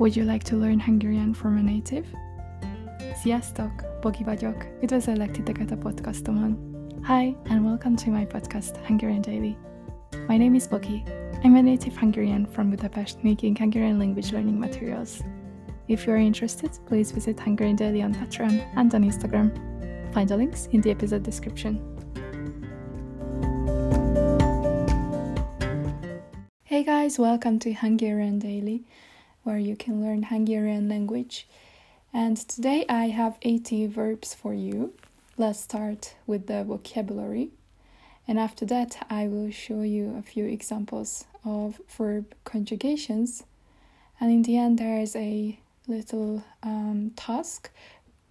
Would 0.00 0.16
you 0.16 0.24
like 0.24 0.44
to 0.44 0.56
learn 0.56 0.80
Hungarian 0.80 1.34
from 1.34 1.58
a 1.58 1.62
native? 1.62 2.06
Sziasztok! 3.14 4.00
Bogi 4.00 4.24
vagyok. 4.24 4.66
Üdvözöllek 4.82 5.30
titeket 5.30 5.70
a 5.70 5.76
podcastomon. 5.76 6.58
Hi, 7.02 7.36
and 7.44 7.64
welcome 7.64 7.96
to 7.96 8.10
my 8.10 8.26
podcast, 8.26 8.76
Hungarian 8.86 9.20
Daily. 9.20 9.56
My 10.26 10.38
name 10.38 10.54
is 10.54 10.68
Bogi. 10.68 11.02
I'm 11.44 11.56
a 11.56 11.62
native 11.62 11.98
Hungarian 11.98 12.46
from 12.46 12.70
Budapest 12.70 13.22
making 13.22 13.58
Hungarian 13.58 13.98
language 13.98 14.32
learning 14.32 14.58
materials. 14.58 15.22
If 15.86 16.06
you 16.06 16.14
are 16.14 16.22
interested, 16.22 16.70
please 16.86 17.12
visit 17.12 17.38
Hungarian 17.38 17.76
Daily 17.76 18.02
on 18.02 18.14
Patreon 18.14 18.62
and 18.76 18.94
on 18.94 19.04
Instagram. 19.04 19.50
Find 20.14 20.28
the 20.28 20.36
links 20.36 20.68
in 20.72 20.80
the 20.80 20.90
episode 20.90 21.24
description. 21.24 21.78
Hey 26.64 26.84
guys, 26.84 27.18
welcome 27.18 27.58
to 27.58 27.72
Hungarian 27.74 28.38
Daily 28.38 28.84
where 29.42 29.58
you 29.58 29.76
can 29.76 30.02
learn 30.02 30.24
Hungarian 30.24 30.88
language. 30.88 31.46
And 32.12 32.36
today 32.36 32.84
I 32.88 33.08
have 33.08 33.38
80 33.42 33.86
verbs 33.86 34.34
for 34.34 34.52
you. 34.52 34.94
Let's 35.36 35.60
start 35.60 36.14
with 36.26 36.46
the 36.46 36.64
vocabulary. 36.64 37.50
And 38.26 38.38
after 38.38 38.64
that, 38.66 39.06
I 39.10 39.26
will 39.26 39.50
show 39.50 39.82
you 39.82 40.16
a 40.16 40.22
few 40.22 40.44
examples 40.44 41.24
of 41.44 41.80
verb 41.88 42.34
conjugations. 42.44 43.44
And 44.20 44.30
in 44.30 44.42
the 44.42 44.56
end, 44.56 44.78
there 44.78 45.00
is 45.00 45.16
a 45.16 45.58
little 45.88 46.44
um, 46.62 47.12
task 47.16 47.70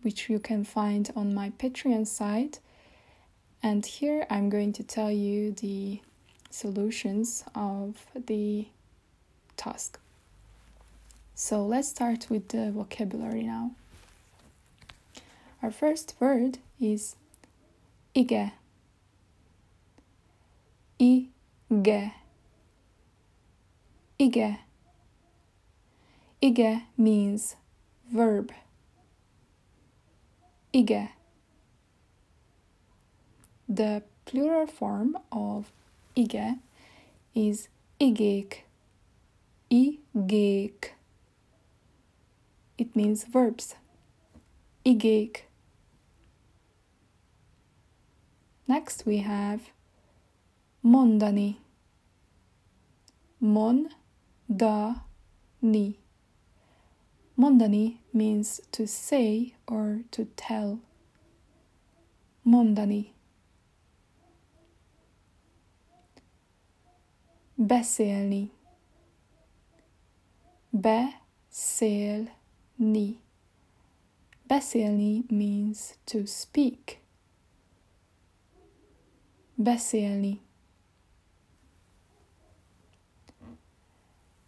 which 0.02 0.30
you 0.30 0.39
can 0.39 0.64
find 0.64 1.12
on 1.16 1.34
my 1.34 1.50
Patreon 1.52 2.08
site. 2.08 2.59
And 3.62 3.86
here 3.86 4.26
I'm 4.30 4.50
going 4.50 4.72
to 4.73 4.84
tell 4.84 5.12
you 5.12 5.52
the 5.52 6.00
solutions 6.50 7.44
of 7.53 8.05
the 8.16 8.67
task. 9.58 10.00
So 11.41 11.66
let's 11.66 11.88
start 11.88 12.27
with 12.30 12.50
the 12.50 12.69
vocabulary 12.69 13.44
now. 13.44 13.72
Our 15.64 15.72
first 15.72 16.14
word 16.19 16.58
is 16.81 17.16
ige. 18.14 18.52
Ige. 20.99 22.11
Ige. 24.19 24.58
Ige 26.44 26.81
means 26.97 27.55
verb. 28.11 28.52
Ige. 30.73 31.08
The 33.69 34.03
plural 34.25 34.67
form 34.67 35.17
of 35.31 35.71
ige 36.17 36.59
is 37.33 37.69
igék. 37.97 38.64
Igék. 39.71 40.98
It 42.80 42.95
means 42.95 43.25
verbs. 43.25 43.75
Igék. 44.85 45.49
Next 48.67 49.05
we 49.05 49.17
have 49.17 49.71
mondani. 50.81 51.58
Mon 53.41 53.89
da 54.47 54.95
ni. 55.61 55.99
Mondani 57.38 57.97
means 58.13 58.61
to 58.71 58.88
say 58.88 59.55
or 59.67 59.99
to 60.11 60.25
tell. 60.38 60.80
Mondani. 62.45 63.14
Beszélni. 67.58 68.52
Beszélni. 70.71 72.39
Ni. 72.80 73.19
Beszélni 74.47 75.23
means 75.30 75.98
to 76.04 76.26
speak. 76.26 76.99
Beszélni. 79.55 80.39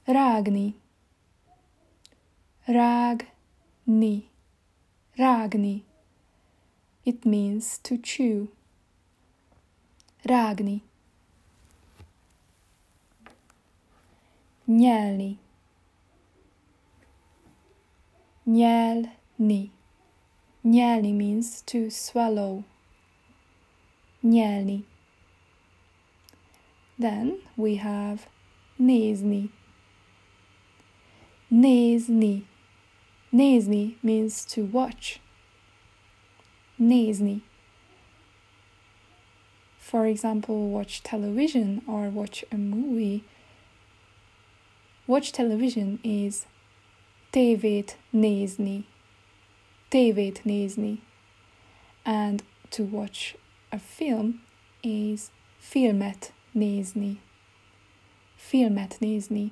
Rágni. 0.06 0.76
Rágni. 2.66 4.30
Rágni. 5.16 5.84
It 7.04 7.26
means 7.26 7.80
to 7.82 7.96
chew. 8.02 8.48
Rágni. 10.24 10.82
Nyelni. 14.66 15.40
Nyelni. 18.52 19.70
Nyelni 20.66 21.14
means 21.14 21.62
to 21.68 21.90
swallow. 21.90 22.66
Nyelni. 24.22 24.84
Then 27.00 27.40
we 27.56 27.76
have 27.76 28.28
nézni. 28.78 29.50
Nézni. 31.50 32.44
Nézni 33.32 33.96
means 34.04 34.44
to 34.54 34.66
watch. 34.66 35.20
Nézni. 36.78 37.42
For 39.78 40.06
example, 40.06 40.68
watch 40.68 41.02
television 41.04 41.82
or 41.88 42.10
watch 42.10 42.44
a 42.52 42.58
movie. 42.58 43.24
Watch 45.08 45.32
television 45.32 46.00
is 46.04 46.48
tévét 47.32 47.98
nézni. 48.10 48.86
Tévét 49.88 50.44
nézni. 50.44 51.02
And 52.04 52.44
to 52.70 52.84
watch 52.84 53.36
a 53.70 53.78
film 53.78 54.44
is 54.82 55.22
filmet 55.58 56.34
nézni. 56.52 57.22
Filmet 58.36 59.00
nézni. 59.00 59.52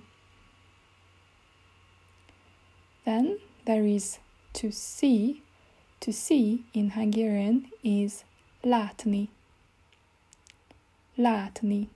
Then 3.04 3.40
there 3.64 3.88
is 3.88 4.20
to 4.52 4.72
see. 4.72 5.42
To 6.00 6.12
see 6.12 6.64
in 6.72 6.92
Hungarian 6.92 7.70
is 7.82 8.14
látni. 8.62 9.30
Látni. 11.16 11.90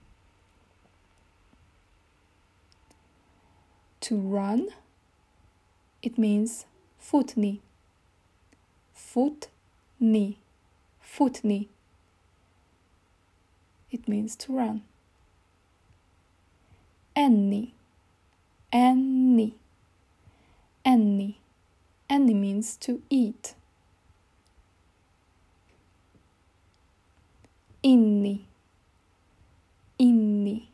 To 3.98 4.14
run 4.14 4.68
it 6.04 6.18
means 6.18 6.66
futni. 7.00 7.60
Futni. 8.94 10.36
Futni. 11.02 11.68
It 13.90 14.06
means 14.06 14.36
to 14.36 14.52
run. 14.52 14.82
Enni. 17.16 17.70
Enni. 18.70 19.54
Enni. 20.84 21.36
Enni 22.10 22.34
means 22.34 22.76
to 22.76 23.00
eat. 23.08 23.54
Inni. 27.82 28.40
Inni. 29.98 30.66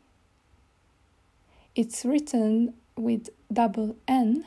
It's 1.73 2.03
written 2.03 2.73
with 2.97 3.29
double 3.53 3.95
N 4.09 4.43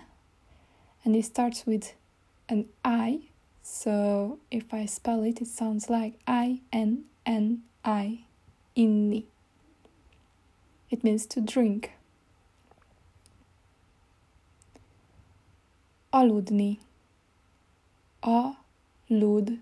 and 1.05 1.15
it 1.15 1.25
starts 1.25 1.67
with 1.67 1.95
an 2.49 2.67
I. 2.85 3.21
So 3.63 4.39
if 4.51 4.73
I 4.73 4.87
spell 4.87 5.23
it, 5.23 5.41
it 5.41 5.49
sounds 5.49 5.89
like 5.89 6.15
I 6.27 6.61
N 6.73 7.05
N 7.27 7.63
I, 7.85 8.21
inni. 8.77 9.25
It 10.91 11.03
means 11.03 11.27
to 11.27 11.41
drink. 11.41 11.93
Aludni. 16.13 16.79
Aludni. 18.23 19.59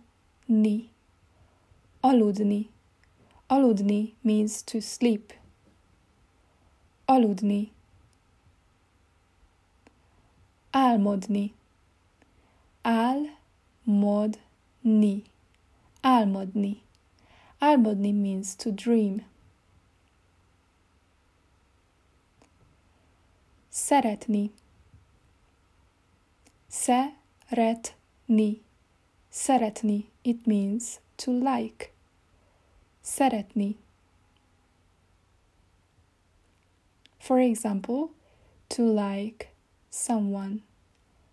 Aludni. 2.05 2.69
Aludni 3.49 4.13
means 4.23 4.63
to 4.63 4.81
sleep. 4.81 5.33
Aludni 7.09 7.71
álmodni, 10.73 11.55
álmodni, 12.83 14.41
álmodni. 16.01 16.83
Álmodni 17.59 18.13
means 18.13 18.57
to 18.57 18.71
dream. 18.71 19.25
Szeretni. 23.69 24.51
Szeretni. 26.69 28.63
Szeretni. 29.29 30.11
It 30.23 30.47
means 30.47 31.01
to 31.17 31.31
like. 31.31 31.93
Szeretni. 33.01 33.77
For 37.19 37.39
example, 37.39 38.09
to 38.69 38.83
like 38.83 39.52
someone 39.93 40.55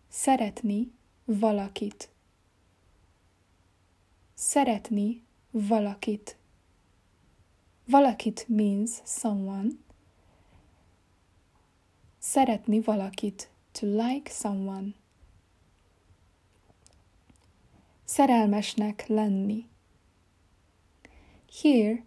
Szeretni 0.10 0.92
valakit. 1.26 2.10
Szeretni 4.34 5.24
valakit. 5.52 6.38
Valakit 7.86 8.46
means 8.48 8.92
someone. 9.06 9.70
Szeretni 12.20 12.80
valakit. 12.80 13.50
To 13.72 13.86
like 13.88 14.32
someone. 14.32 14.94
Szerelmesnek 18.04 19.08
lenni. 19.08 19.68
Here, 21.62 22.04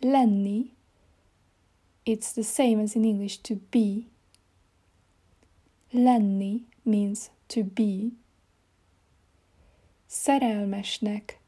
lenni, 0.00 0.72
it's 2.04 2.32
the 2.32 2.42
same 2.42 2.82
as 2.82 2.94
in 2.94 3.04
English 3.04 3.40
to 3.40 3.54
be. 3.70 4.10
Lenni 5.92 6.62
means 6.84 7.30
to 7.48 7.64
be. 7.64 8.12
Szerelmesnek 10.08 11.38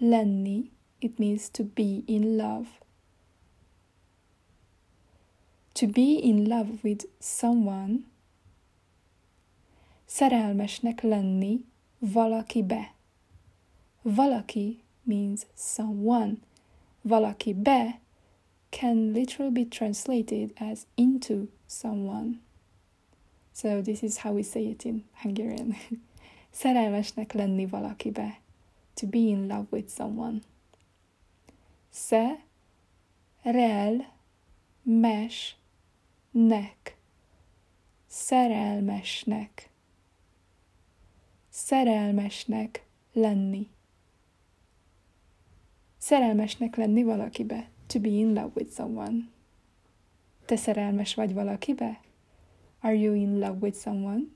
lenni, 0.00 0.70
it 1.00 1.18
means 1.18 1.50
to 1.50 1.62
be 1.64 2.02
in 2.06 2.38
love. 2.38 2.66
To 5.74 5.86
be 5.86 6.14
in 6.14 6.48
love 6.48 6.82
with 6.82 7.04
someone, 7.20 8.04
szerelmesnek 10.06 11.02
lenni 11.02 11.64
valakibe. 12.00 12.86
Valaki 14.06 14.78
means 15.04 15.46
someone. 15.54 16.38
Valakibe 17.06 17.98
can 18.70 19.12
literally 19.12 19.50
be 19.50 19.64
translated 19.64 20.52
as 20.58 20.86
into 20.96 21.48
someone. 21.66 22.40
So 23.56 23.80
this 23.80 24.02
is 24.02 24.18
how 24.18 24.32
we 24.32 24.42
say 24.42 24.66
it 24.66 24.84
in 24.84 25.04
Hungarian. 25.22 25.76
Szerelmesnek 26.50 27.32
lenni 27.32 27.66
valakibe. 27.66 28.36
To 28.94 29.06
be 29.06 29.18
in 29.18 29.48
love 29.48 29.66
with 29.70 29.88
someone. 29.88 30.40
Se, 31.90 32.40
rel, 33.42 34.12
mes, 34.82 35.56
nek. 36.30 36.96
Szerelmesnek. 38.06 39.70
Szerelmesnek 41.48 42.86
lenni. 43.12 43.68
Szerelmesnek 45.98 46.76
lenni 46.76 47.02
valakibe. 47.02 47.68
To 47.86 48.00
be 48.00 48.08
in 48.08 48.34
love 48.34 48.50
with 48.54 48.72
someone. 48.72 49.28
Te 50.44 50.56
szerelmes 50.56 51.14
vagy 51.14 51.32
valakibe? 51.34 52.00
Are 52.84 52.92
you 52.92 53.14
in 53.14 53.40
love 53.40 53.62
with 53.62 53.76
someone? 53.80 54.26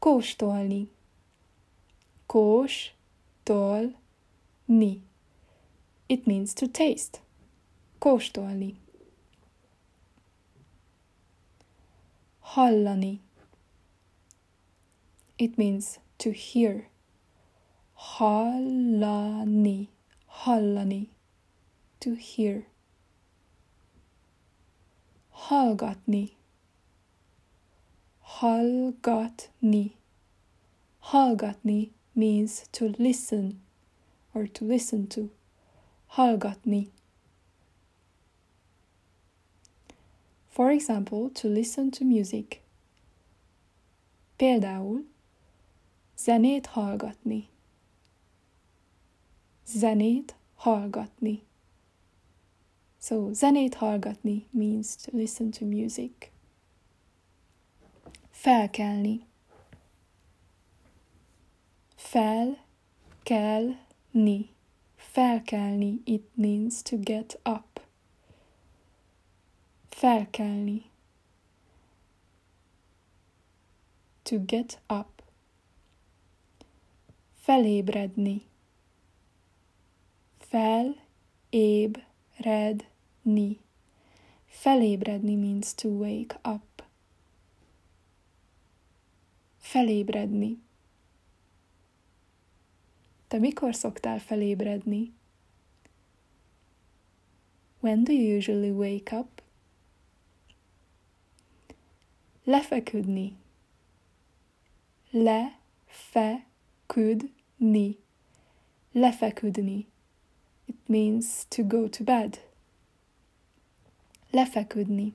Kóstolni. 0.00 0.88
Kós, 2.26 2.88
tol, 3.44 3.92
ni. 4.66 5.02
It 6.08 6.26
means 6.26 6.54
to 6.54 6.66
taste. 6.68 7.20
Kóstolni. 8.00 8.76
Hallani. 12.54 13.18
It 15.38 15.58
means 15.58 15.98
to 16.16 16.30
hear. 16.30 16.88
Hallani. 17.98 19.88
Hallani. 20.44 21.08
To 22.00 22.14
hear. 22.14 22.68
Hallgatni. 25.34 26.30
Hallgatni. 28.40 29.92
Hallgatni 31.02 31.90
means 32.14 32.66
to 32.72 32.94
listen 32.98 33.60
or 34.32 34.46
to 34.46 34.64
listen 34.64 35.06
to. 35.08 35.30
Hallgatni. 36.12 36.88
For 40.48 40.70
example, 40.70 41.30
to 41.30 41.48
listen 41.48 41.90
to 41.90 42.04
music. 42.04 42.62
Például 44.36 45.04
zenét 46.16 46.66
hallgatni. 46.66 47.48
Zenét 49.66 50.34
hallgatni. 50.54 51.42
So, 53.06 53.32
zenét 53.32 53.74
hallgatni 53.74 54.46
means 54.50 54.96
to 54.96 55.10
listen 55.16 55.50
to 55.50 55.64
music. 55.64 56.32
Felkelni. 58.30 59.26
Fel, 61.96 62.58
kell, 63.22 63.76
ni. 64.10 64.50
Felkelni, 64.96 66.00
it 66.04 66.22
means 66.34 66.82
to 66.82 66.96
get 66.96 67.40
up. 67.44 67.80
Felkelni. 69.90 70.90
To 74.22 74.38
get 74.38 74.80
up. 74.88 75.22
Felébredni. 77.34 78.42
Fel, 80.38 80.96
éb, 81.50 81.98
red, 82.38 82.92
ni. 83.24 83.58
Felébredni 84.46 85.36
means 85.36 85.74
to 85.74 85.88
wake 85.88 86.36
up. 86.44 86.82
Felébredni. 89.58 90.58
Te 93.28 93.38
mikor 93.38 93.74
szoktál 93.74 94.18
felébredni? 94.18 95.12
When 97.80 98.04
do 98.04 98.12
you 98.12 98.36
usually 98.36 98.70
wake 98.70 99.16
up? 99.16 99.42
Lefeküdni. 102.44 103.36
Le, 105.10 105.52
fe, 105.86 106.46
küd, 106.86 107.30
ni. 107.56 107.98
Lefeküdni. 108.92 109.86
It 110.66 110.88
means 110.88 111.46
to 111.48 111.62
go 111.62 111.88
to 111.88 112.04
bed. 112.04 112.38
Lefeküdni. 114.34 115.14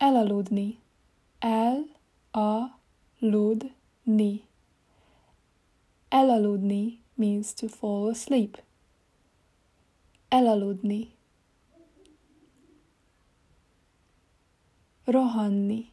Elaludni. 0.00 0.78
El, 1.42 1.84
a, 2.32 2.68
lud, 3.20 3.70
ni. 4.06 4.44
Elaludni 6.12 6.98
means 7.18 7.52
to 7.54 7.68
fall 7.68 8.08
asleep. 8.08 8.58
Elaludni. 10.30 11.08
Rohanni. 15.08 15.90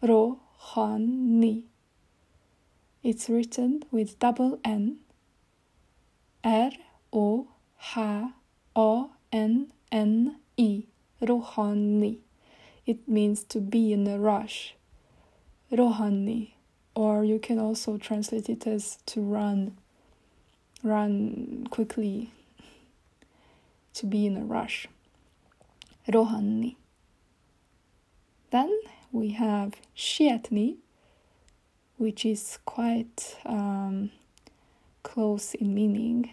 Rohanni. 0.00 1.64
It's 3.02 3.28
written 3.28 3.82
with 3.90 4.20
double 4.20 4.60
N. 4.64 4.98
R 6.44 6.70
O 7.12 7.48
H 7.96 8.43
O 8.76 9.10
N 9.32 9.72
N 9.92 10.36
I. 10.58 10.84
Rohanni. 11.22 12.18
It 12.86 13.08
means 13.08 13.44
to 13.44 13.60
be 13.60 13.92
in 13.92 14.06
a 14.06 14.18
rush. 14.18 14.74
Rohanni. 15.72 16.52
Or 16.94 17.24
you 17.24 17.38
can 17.38 17.58
also 17.58 17.96
translate 17.96 18.48
it 18.48 18.66
as 18.66 18.98
to 19.06 19.20
run. 19.20 19.78
Run 20.82 21.66
quickly. 21.70 22.32
To 23.94 24.06
be 24.06 24.26
in 24.26 24.36
a 24.36 24.44
rush. 24.44 24.86
Rohanni. 26.08 26.76
Then 28.50 28.78
we 29.10 29.30
have 29.30 29.74
sietni, 29.96 30.76
which 31.96 32.24
is 32.24 32.58
quite 32.64 33.36
um, 33.46 34.10
close 35.02 35.54
in 35.54 35.74
meaning 35.74 36.30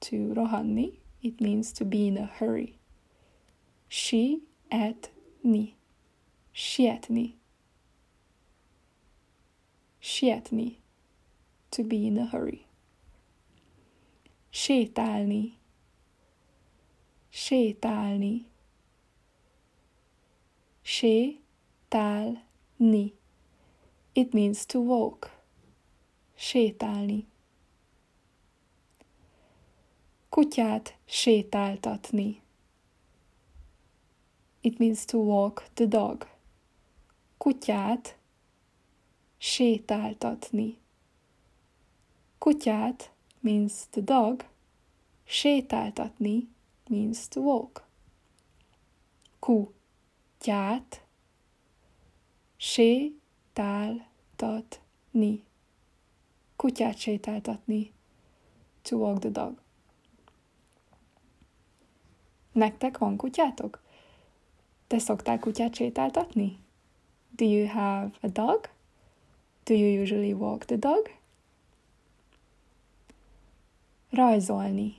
to 0.00 0.32
rohanni. 0.36 0.94
It 1.22 1.40
means 1.40 1.72
to 1.74 1.84
be 1.84 2.08
in 2.08 2.16
a 2.16 2.26
hurry. 2.26 2.78
She 3.88 4.42
at 4.70 5.10
ni. 5.42 5.76
Sietni. 6.54 7.34
Sietni. 10.02 10.76
To 11.72 11.84
be 11.84 12.06
in 12.06 12.16
a 12.18 12.26
hurry. 12.26 12.66
Sétálni. 14.52 15.58
Sétálni. 17.32 18.46
Sétálni. 20.84 22.42
It 24.14 24.34
means 24.34 24.66
to 24.66 24.80
walk. 24.80 25.30
Sétálni. 26.36 27.26
Kutyát 30.30 30.98
sétáltatni. 31.04 32.42
it 34.62 34.78
means 34.78 35.04
to 35.06 35.18
walk 35.18 35.64
the 35.74 35.86
dog. 35.86 36.28
Kutyát 37.38 38.18
sétáltatni. 39.38 40.78
Kutyát 42.38 43.12
means 43.40 43.86
the 43.90 44.00
dog. 44.00 44.44
Sétáltatni 45.24 46.48
means 46.88 47.28
to 47.28 47.40
walk. 47.40 47.88
Kutyát 49.38 51.04
sétáltatni. 52.56 54.04
Kutyát 56.56 56.98
sétáltatni. 56.98 57.92
To 58.82 58.96
walk 58.96 59.18
the 59.18 59.30
dog. 59.30 59.60
Nektek 62.60 62.98
van 62.98 63.16
kutyátok? 63.16 63.82
Te 64.86 64.98
szoktál 64.98 65.38
kutyát 65.38 65.74
sétáltatni? 65.74 66.58
Do 67.36 67.44
you 67.44 67.66
have 67.66 68.10
a 68.20 68.28
dog? 68.28 68.68
Do 69.64 69.74
you 69.74 70.02
usually 70.02 70.32
walk 70.32 70.64
the 70.64 70.78
dog? 70.78 71.10
Rajzolni. 74.10 74.94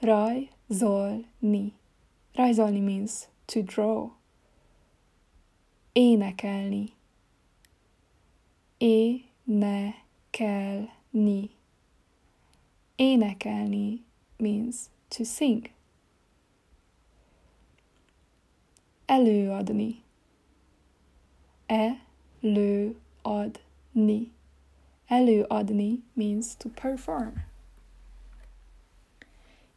Rajzolni. 0.00 1.72
Rajzolni 2.34 2.80
means 2.80 3.28
to 3.44 3.62
draw. 3.62 4.10
Énekelni. 5.92 6.92
Énekelni. 8.78 10.10
Énekelni 12.96 14.04
means 14.36 14.90
to 15.10 15.24
sing. 15.24 15.70
Előadni. 19.06 20.02
Előadni. 21.66 22.82
Előadni 25.08 26.02
means 26.14 26.56
to 26.56 26.68
perform. 26.68 27.32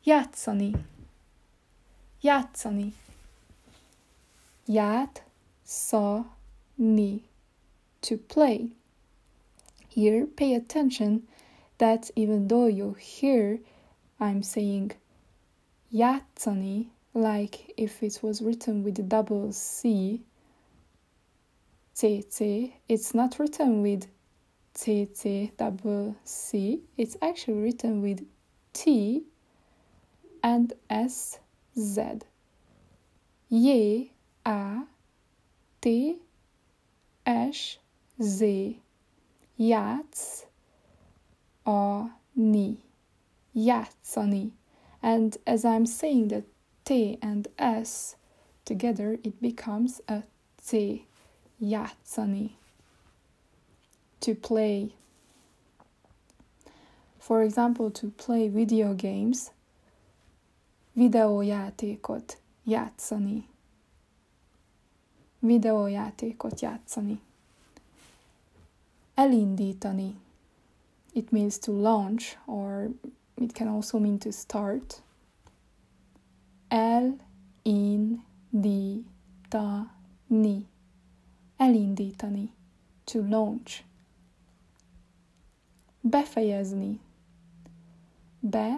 Játszani. 0.03 0.73
Játszani. 2.21 2.93
Játszani. 4.65 5.23
To 7.99 8.17
play. 8.17 8.75
Here, 9.93 10.25
pay 10.25 10.55
attention 10.55 11.27
that 11.77 12.11
even 12.15 12.47
though 12.47 12.67
you 12.67 12.93
hear 12.93 13.59
I'm 14.19 14.41
saying 14.41 14.91
játszani, 15.91 16.91
like 17.13 17.73
if 17.75 18.01
it 18.01 18.19
was 18.23 18.41
written 18.41 18.83
with 18.83 19.07
double 19.07 19.51
C, 19.51 20.21
TT, 21.93 22.73
it's 22.87 23.13
not 23.13 23.37
written 23.37 23.81
with 23.81 24.07
TT 24.73 25.55
double 25.57 26.15
C, 26.23 26.81
it's 26.97 27.17
actually 27.21 27.61
written 27.61 28.01
with 28.01 28.25
T 28.73 29.23
and 30.41 30.73
S 30.89 31.39
Z. 31.77 32.21
J 33.51 34.11
A 34.45 34.87
T 35.81 36.21
S 37.25 37.79
Z. 38.21 38.79
Játsz 39.57 40.47
a 41.65 42.09
ni. 42.33 42.77
Játszani. 43.53 44.60
And 45.01 45.37
as 45.47 45.65
I'm 45.65 45.85
saying 45.85 46.27
the 46.27 46.43
T 46.83 47.17
and 47.21 47.47
S 47.57 48.15
together, 48.65 49.17
it 49.23 49.41
becomes 49.41 50.01
a 50.07 50.23
T. 50.65 51.05
Játszani. 51.61 52.51
To 54.19 54.35
play. 54.35 54.93
For 57.19 57.43
example, 57.43 57.91
to 57.91 58.09
play 58.09 58.49
video 58.49 58.93
games, 58.93 59.51
videójátékot 60.93 62.37
játszani. 62.63 63.47
Videójátékot 65.39 66.61
játszani. 66.61 67.21
Elindítani. 69.13 70.15
It 71.13 71.31
means 71.31 71.59
to 71.59 71.71
launch 71.71 72.37
or 72.45 72.91
it 73.41 73.53
can 73.55 73.67
also 73.67 73.99
mean 73.99 74.19
to 74.19 74.31
start. 74.31 75.01
Elindítani. 76.71 78.25
Elindítani. 81.59 82.49
To 83.07 83.21
launch. 83.23 83.83
Befejezni. 86.03 86.99
Befejezni. 88.43 88.77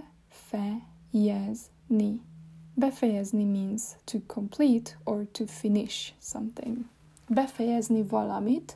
Befejezni 2.75 3.45
means 3.45 3.95
to 4.05 4.19
complete 4.27 4.95
or 5.05 5.25
to 5.33 5.45
finish 5.45 6.13
something. 6.19 6.85
Befejezni 7.29 8.03
valamit. 8.03 8.75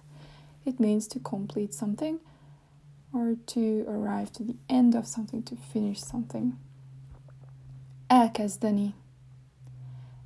It 0.65 0.79
means 0.79 1.07
to 1.07 1.19
complete 1.19 1.73
something 1.73 2.19
or 3.17 3.35
to 3.47 3.83
arrive 3.87 4.31
to 4.31 4.43
the 4.43 4.55
end 4.69 4.93
of 4.93 5.07
something, 5.07 5.41
to 5.41 5.55
finish 5.55 5.99
something. 5.99 6.55
Elkezdeni. 8.09 8.93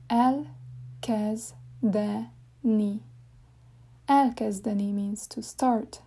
Elkezdeni. 0.10 1.54
Elkezdeni 4.10 4.94
means 4.94 5.28
to 5.28 5.42
start. 5.42 6.02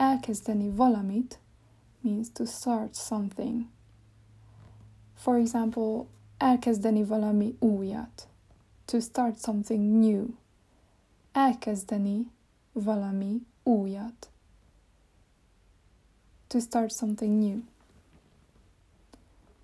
Elkezdeni 0.00 0.72
valamit 0.72 1.36
means 2.02 2.30
to 2.30 2.46
start 2.46 2.96
something. 2.96 3.68
For 5.14 5.38
example, 5.38 6.08
elkezdeni 6.40 7.04
valami 7.04 7.54
újat. 7.60 8.26
To 8.86 9.00
start 9.02 9.38
something 9.38 10.00
new. 10.00 10.36
Elkezdeni 11.34 12.26
valami 12.74 13.40
újat. 13.66 14.30
To 16.48 16.60
start 16.60 16.92
something 16.92 17.40
new. 17.40 17.62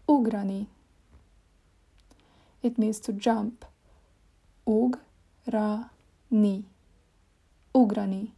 Ugrani. 0.08 0.66
It 2.60 2.78
means 2.78 3.00
to 3.00 3.12
jump. 3.12 3.64
Ugrani. 4.64 5.90
Ugrani. 7.72 8.34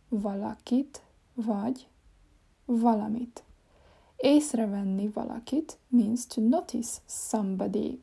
valakit 0.08 1.02
vagy 1.34 1.88
valamit. 2.64 3.43
Észrevenni 4.24 5.08
valakit 5.08 5.78
means 5.88 6.26
to 6.26 6.40
notice 6.40 7.00
somebody. 7.06 8.00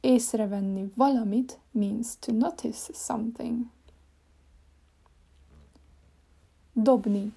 Észrevenni 0.00 0.90
valamit 0.94 1.58
means 1.70 2.16
to 2.16 2.32
notice 2.32 2.92
something. 2.92 3.66
Dobni. 6.72 7.32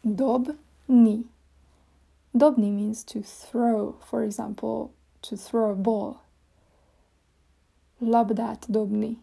Dobni. 0.00 1.24
Dobni 2.30 2.70
means 2.70 3.04
to 3.04 3.20
throw, 3.20 3.94
for 4.00 4.22
example, 4.22 4.90
to 5.20 5.36
throw 5.36 5.70
a 5.70 5.74
ball. 5.74 6.20
Labdát 7.98 8.66
dobni. 8.68 9.18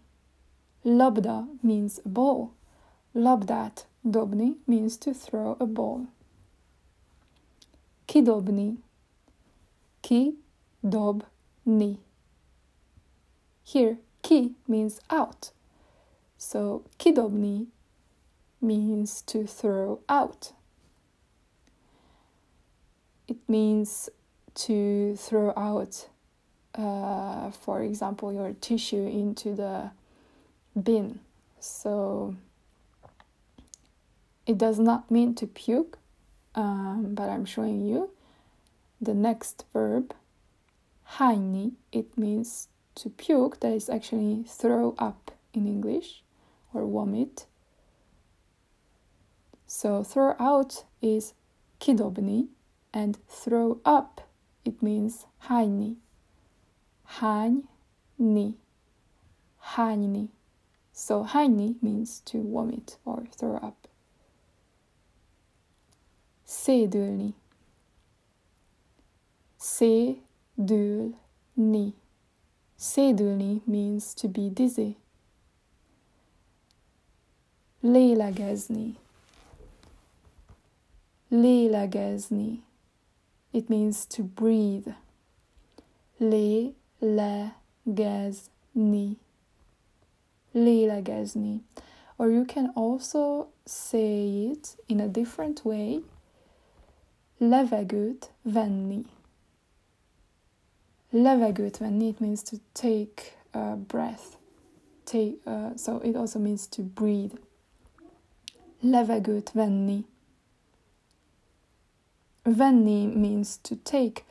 Labda 0.84 1.48
means 1.62 2.00
a 2.06 2.10
ball. 2.10 2.50
Labdát 3.14 3.86
dobni 4.02 4.58
means 4.66 4.98
to 4.98 5.14
throw 5.14 5.56
a 5.60 5.66
ball. 5.66 6.08
Kidobni. 8.08 8.78
Ki-dob-ni. 10.02 11.98
Here, 13.64 13.98
ki 14.22 14.54
means 14.68 15.02
out. 15.10 15.52
So 16.38 16.84
kidobni 17.00 17.68
means 18.62 19.22
to 19.24 19.46
throw 19.46 20.00
out. 20.08 20.54
It 23.28 23.38
means 23.48 24.10
to 24.56 25.16
throw 25.18 25.52
out, 25.58 26.08
uh, 26.76 27.52
for 27.52 27.82
example, 27.82 28.32
your 28.32 28.54
tissue 28.62 29.06
into 29.06 29.54
the 29.54 29.92
bin. 30.82 31.20
So 31.60 32.36
it 34.46 34.58
does 34.58 34.80
not 34.80 35.12
mean 35.12 35.36
to 35.36 35.48
puke, 35.48 35.98
um, 36.58 37.14
but 37.14 37.30
I'm 37.30 37.46
showing 37.46 37.80
you 37.80 38.10
the 39.00 39.14
next 39.14 39.64
verb, 39.72 40.14
haini, 41.14 41.74
it 41.92 42.18
means 42.18 42.68
to 42.96 43.10
puke, 43.10 43.60
that 43.62 43.72
is 43.72 43.90
actually 43.90 44.44
throw 44.48 44.96
up 44.98 45.32
in 45.54 45.68
English 45.68 46.24
or 46.74 46.86
vomit. 46.86 47.46
So 49.68 50.04
throw 50.04 50.36
out 50.40 50.84
is 51.02 51.34
kidobni 51.80 52.48
and 52.94 53.20
throw 53.30 53.80
up 53.86 54.22
it 54.66 54.82
means 54.82 55.28
hányni. 55.48 55.96
Hányni. 57.06 58.56
Hányni. 59.60 60.28
So 60.92 61.24
hányni 61.24 61.76
means 61.82 62.20
to 62.26 62.42
vomit 62.42 62.98
or 63.06 63.24
throw 63.32 63.56
up. 63.56 63.87
Szédülni. 66.48 67.34
Szédülni. 69.58 71.14
Szédülni 72.76 73.62
means 73.66 74.14
to 74.14 74.30
be 74.30 74.50
dizzy. 74.54 74.98
Lélegezni. 77.80 78.98
Lélegezni. 81.28 82.64
It 83.52 83.68
means 83.68 84.06
to 84.08 84.24
breathe. 84.24 84.98
Lélegezni. 86.18 86.78
Lélegezni. 90.52 91.64
Or 92.16 92.30
you 92.30 92.46
can 92.46 92.72
also 92.74 93.48
say 93.66 94.52
it 94.52 94.78
in 94.86 95.00
a 95.02 95.08
different 95.08 95.66
way. 95.66 96.04
Levegőt 97.38 98.32
venni. 98.42 99.06
Levegőt 101.10 101.78
venni, 101.78 102.06
it 102.06 102.20
means 102.20 102.42
to 102.42 102.58
take 102.72 103.38
a 103.52 103.76
breath. 103.76 104.38
Take, 105.04 105.38
uh, 105.46 105.76
so 105.78 106.00
it 106.04 106.16
also 106.16 106.40
means 106.40 106.68
to 106.68 106.84
breathe. 106.84 107.36
Levegőt 108.80 109.52
venni. 109.52 110.06
Venni 112.44 113.06
means 113.06 113.58
to 113.62 113.76
take, 113.76 114.24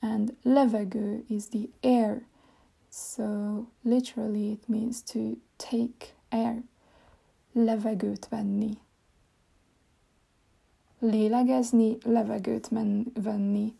and 0.00 0.36
levegő 0.42 1.24
is 1.28 1.48
the 1.48 1.68
air. 1.80 2.26
So 2.90 3.66
literally 3.82 4.50
it 4.50 4.68
means 4.68 5.02
to 5.02 5.38
take 5.56 6.14
air. 6.28 6.62
Levegőt 7.52 8.28
venni. 8.28 8.78
Lélegezni, 11.04 11.96
levegőt 12.02 12.70
men- 12.70 13.12
venni. 13.14 13.76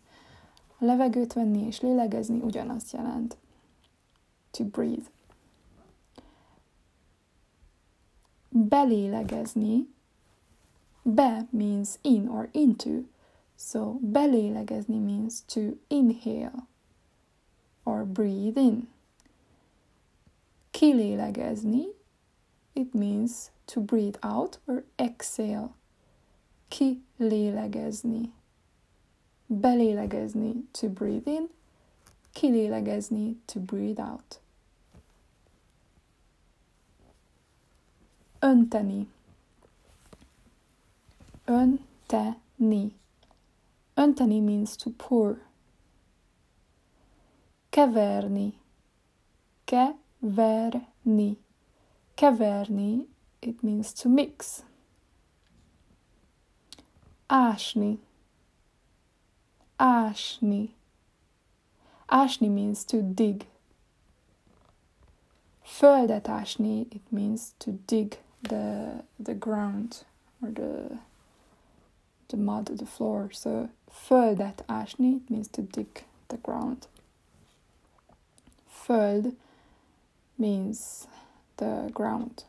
Levegőt 0.77 1.33
venni 1.33 1.65
és 1.65 1.79
lélegezni 1.79 2.39
ugyanazt 2.41 2.91
jelent. 2.91 3.37
To 4.51 4.63
breathe. 4.63 5.09
Belélegezni. 8.49 9.87
Be 11.01 11.47
means 11.49 11.89
in 12.01 12.27
or 12.27 12.49
into. 12.51 13.01
So 13.57 13.97
belélegezni 14.01 14.97
means 14.97 15.43
to 15.45 15.61
inhale 15.87 16.67
or 17.83 18.05
breathe 18.05 18.59
in. 18.59 18.87
Kilélegezni, 20.71 21.85
it 22.73 22.93
means 22.93 23.51
to 23.65 23.81
breathe 23.81 24.17
out 24.21 24.59
or 24.65 24.83
exhale. 24.95 25.69
Kilélegezni. 26.69 28.31
Belélegezni, 29.47 30.53
to 30.71 30.89
breathe 30.89 31.27
in. 31.27 31.49
Kilélegezni, 32.33 33.35
to 33.45 33.59
breathe 33.59 33.99
out. 33.99 34.39
Önteni. 38.41 39.07
Önteni. 41.47 42.91
Önteni 43.95 44.41
means 44.41 44.75
to 44.77 44.89
pour. 44.89 45.37
Keverni. 47.71 48.53
Keverni. 49.65 51.37
Keverni, 52.15 53.05
it 53.41 53.63
means 53.63 53.93
to 53.93 54.09
mix. 54.09 54.63
Ásni. 57.29 57.97
Ashni. 59.79 60.69
Ashni 62.09 62.49
means 62.49 62.83
to 62.85 63.01
dig. 63.01 63.47
Földet 65.65 66.27
ashni, 66.29 66.87
it 66.91 67.01
means 67.11 67.53
to 67.59 67.71
dig 67.87 68.19
the, 68.43 69.03
the 69.19 69.33
ground 69.33 70.03
or 70.41 70.49
the 70.49 70.99
the 72.29 72.37
mud, 72.37 72.65
the 72.65 72.85
floor. 72.85 73.29
So 73.31 73.69
földet 73.89 74.63
ásni 74.67 75.21
means 75.29 75.47
to 75.49 75.61
dig 75.61 76.05
the 76.27 76.37
ground. 76.37 76.87
Föld 78.69 79.35
means 80.37 81.07
the 81.57 81.89
ground. 81.93 82.43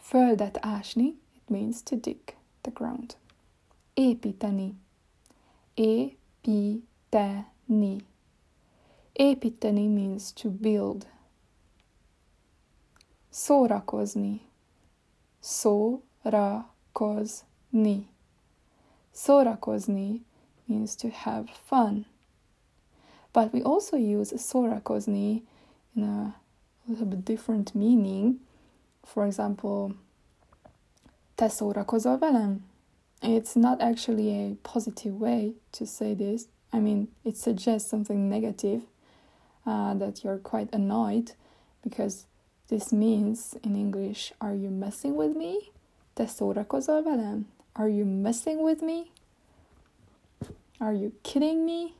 Földet 0.00 0.58
ashni, 0.62 1.14
it 1.36 1.50
means 1.50 1.82
to 1.82 1.96
dig 1.96 2.34
the 2.68 2.74
ground. 2.74 3.16
Építeni. 3.94 4.74
Építeni. 5.74 6.86
Építeni 9.12 9.86
means 9.86 10.32
to 10.32 10.50
build. 10.50 11.06
Szórakozni. 13.30 14.40
Szórakozni 15.40 15.86
ni. 17.70 18.08
Szórakozni 19.10 20.24
means 20.64 20.94
to 20.94 21.08
have 21.08 21.50
fun. 21.64 22.06
But 23.32 23.52
we 23.52 23.62
also 23.62 23.96
use 23.96 24.36
szórakozni 24.36 25.42
in 25.94 26.02
a 26.02 26.34
little 26.86 27.06
bit 27.06 27.24
different 27.24 27.74
meaning. 27.74 28.40
For 29.02 29.26
example, 29.26 29.94
te 31.38 31.48
szórakozol 31.48 32.18
velem? 32.18 32.64
It's 33.22 33.54
not 33.54 33.80
actually 33.80 34.28
a 34.28 34.56
positive 34.72 35.14
way 35.18 35.54
to 35.70 35.84
say 35.84 36.14
this. 36.14 36.42
I 36.72 36.78
mean, 36.78 37.08
it 37.22 37.36
suggests 37.36 37.88
something 37.88 38.28
negative, 38.28 38.82
uh, 39.64 39.94
that 39.98 40.22
you're 40.22 40.40
quite 40.42 40.74
annoyed, 40.74 41.36
because 41.82 42.26
this 42.68 42.90
means 42.90 43.56
in 43.62 43.76
English, 43.76 44.32
are 44.40 44.54
you 44.54 44.68
messing 44.70 45.16
with 45.16 45.36
me? 45.36 45.70
Te 46.14 46.24
szórakozol 46.26 47.02
velem? 47.02 47.44
Are 47.72 47.88
you 47.88 48.04
messing 48.04 48.64
with 48.64 48.82
me? 48.82 49.12
Are 50.80 50.92
you 50.92 51.12
kidding 51.22 51.64
me? 51.64 51.94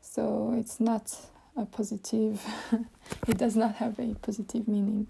So 0.00 0.54
it's 0.56 0.78
not 0.78 1.16
a 1.56 1.64
positive, 1.64 2.40
it 3.26 3.36
does 3.36 3.56
not 3.56 3.74
have 3.74 3.98
a 3.98 4.14
positive 4.14 4.68
meaning 4.68 5.08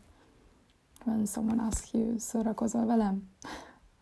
when 1.04 1.26
someone 1.26 1.60
asks 1.60 1.94
you, 1.94 2.14
Szórakozol 2.18 2.86
velem? 2.86 3.22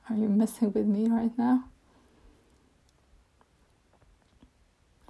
Are 0.08 0.16
you 0.16 0.28
messing 0.28 0.72
with 0.72 0.86
me 0.86 1.08
right 1.08 1.36
now? 1.38 1.64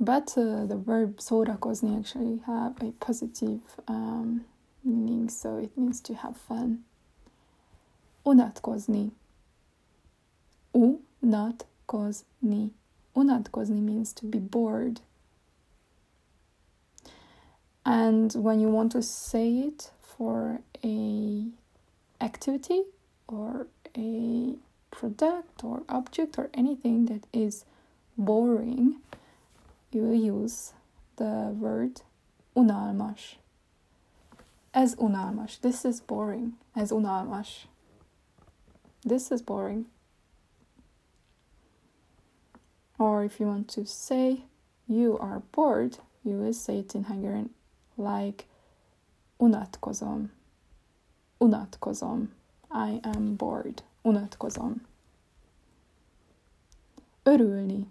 But 0.02 0.36
uh, 0.36 0.66
the 0.66 0.76
verb 0.76 1.20
szórakozni 1.20 1.96
actually 1.96 2.40
have 2.46 2.74
a 2.80 2.90
positive 2.98 3.60
um, 3.86 4.44
meaning, 4.82 5.28
so 5.30 5.58
it 5.58 5.76
means 5.76 6.00
to 6.00 6.14
have 6.14 6.36
fun. 6.36 6.84
Unatkozni. 8.26 9.12
Unatkozni. 10.74 12.70
Unatkozni 13.14 13.80
means 13.80 14.12
to 14.14 14.26
be 14.26 14.38
bored. 14.40 15.00
And 17.84 18.32
when 18.34 18.58
you 18.58 18.68
want 18.70 18.92
to 18.92 19.02
say 19.02 19.58
it 19.58 19.92
for 20.00 20.60
a 20.84 21.46
activity 22.22 22.82
or 23.28 23.66
a 23.96 24.54
product 24.90 25.64
or 25.64 25.82
object 25.88 26.38
or 26.38 26.48
anything 26.54 27.06
that 27.06 27.26
is 27.32 27.64
boring, 28.16 29.00
you 29.90 30.02
will 30.02 30.14
use 30.14 30.72
the 31.16 31.54
word 31.58 32.02
unalmas. 32.56 33.36
As 34.74 34.94
unalmas. 34.96 35.60
This 35.60 35.84
is 35.84 36.00
boring. 36.00 36.54
As 36.74 36.90
unalmas. 36.90 37.66
This 39.04 39.30
is 39.30 39.42
boring. 39.42 39.86
Or 42.98 43.24
if 43.24 43.40
you 43.40 43.46
want 43.46 43.68
to 43.68 43.84
say 43.84 44.44
you 44.86 45.18
are 45.18 45.42
bored, 45.52 45.98
you 46.24 46.36
will 46.36 46.52
say 46.52 46.78
it 46.78 46.94
in 46.94 47.04
Hungarian 47.04 47.50
like 47.96 48.46
unatkozom. 49.40 50.30
Unatkozom. 51.42 52.30
I 52.70 53.00
am 53.02 53.36
bored. 53.36 53.82
Unatkozom. 54.02 54.86
Örülni. 57.22 57.86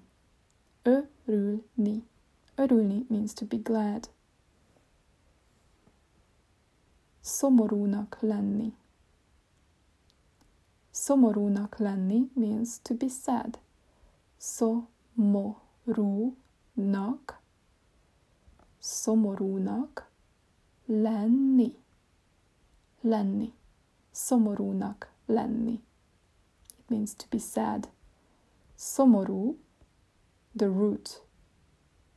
Örülni. 0.83 2.03
Örülni 2.55 3.05
means 3.09 3.33
to 3.33 3.45
be 3.45 3.57
glad. 3.57 4.09
Szomorúnak 7.21 8.17
lenni. 8.21 8.73
Szomorúnak 10.91 11.77
lenni 11.77 12.31
means 12.33 12.79
to 12.81 12.95
be 12.95 13.07
sad. 13.07 13.59
Szomorúnak. 14.37 15.71
Szomorúnak 18.79 20.09
lenni. 20.85 21.79
Lenni. 23.01 23.53
Szomorúnak 24.11 25.11
lenni. 25.25 25.81
It 26.77 26.89
means 26.89 27.13
to 27.15 27.25
be 27.29 27.39
sad. 27.39 27.89
Szomorú, 28.75 29.57
the 30.55 30.65
root. 30.65 31.25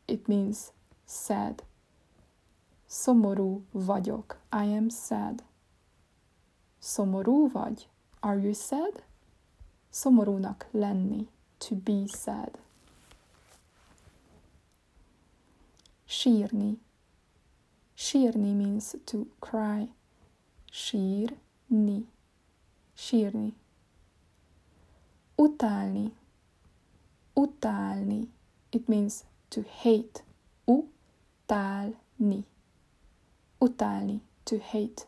It 0.07 0.27
means 0.27 0.73
sad. 1.07 1.65
Szomorú 2.87 3.65
vagyok. 3.71 4.41
I 4.51 4.77
am 4.77 4.89
sad. 4.89 5.43
Szomorú 6.79 7.49
vagy? 7.49 7.89
Are 8.21 8.41
you 8.41 8.53
sad? 8.53 9.03
Szomorúnak 9.89 10.67
lenni. 10.71 11.29
To 11.59 11.75
be 11.75 12.07
sad. 12.07 12.59
Sírni. 16.05 16.81
Sírni 17.95 18.53
means 18.53 18.95
to 19.05 19.19
cry. 19.39 19.93
Sírni. 20.75 22.07
Sírni. 22.95 23.55
Utálni. 25.37 26.13
Utálni. 27.35 28.29
It 28.71 28.89
means 28.89 29.25
to 29.51 29.63
hate. 29.83 30.25
Utálni. 30.67 32.45
Utálni. 33.59 34.21
To 34.45 34.57
hate. 34.59 35.07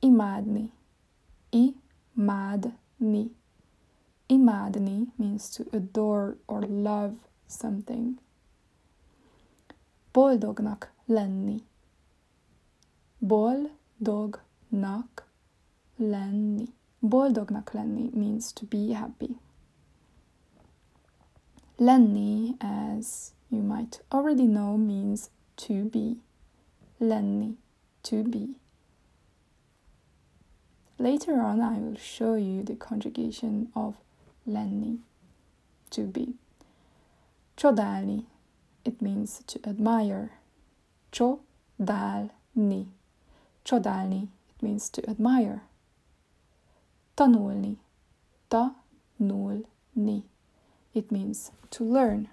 Imádni. 0.00 0.70
Imádni. 1.50 3.30
Imádni 4.28 5.06
means 5.16 5.50
to 5.50 5.64
adore 5.72 6.36
or 6.46 6.60
love 6.66 7.14
something. 7.46 8.18
Boldognak 10.12 10.92
lenni. 11.06 11.71
Boldognak 13.24 15.22
lenni. 15.96 16.68
Boldognak 17.00 17.72
lenni 17.72 18.12
means 18.12 18.52
to 18.52 18.66
be 18.66 18.92
happy. 18.92 19.36
Lenni, 21.78 22.56
as 22.60 23.32
you 23.48 23.62
might 23.62 24.00
already 24.10 24.46
know, 24.46 24.76
means 24.76 25.30
to 25.56 25.84
be. 25.84 26.16
Lenni, 27.00 27.54
to 28.02 28.24
be. 28.24 28.56
Later 30.98 31.40
on, 31.40 31.60
I 31.60 31.78
will 31.78 31.96
show 31.96 32.34
you 32.34 32.64
the 32.64 32.74
conjugation 32.74 33.68
of 33.76 33.96
lenni, 34.48 34.98
to 35.90 36.02
be. 36.02 36.34
Csodálni, 37.56 38.24
it 38.84 39.00
means 39.00 39.42
to 39.46 39.60
admire. 39.64 40.30
Csodálni. 41.12 42.86
Csodálni, 43.62 44.22
it 44.22 44.60
means 44.60 44.90
to 44.90 45.02
admire. 45.08 45.62
Tanulni. 47.14 47.76
Tanulni. 48.48 50.22
It 50.92 51.10
means 51.10 51.50
to 51.68 51.84
learn. 51.84 52.28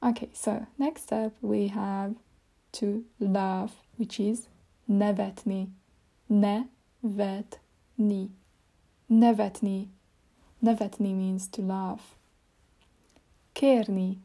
Okay, 0.00 0.28
so 0.32 0.66
next 0.78 1.12
up 1.12 1.32
we 1.42 1.66
have 1.66 2.14
to 2.72 3.04
love, 3.18 3.72
which 3.96 4.20
is 4.20 4.46
nevetni. 4.88 5.70
Nevetni. 6.30 6.68
Nevetni. 9.10 9.88
Nevetni 10.62 11.12
means 11.12 11.48
to 11.48 11.62
love. 11.62 12.14
Kérni. 13.56 14.18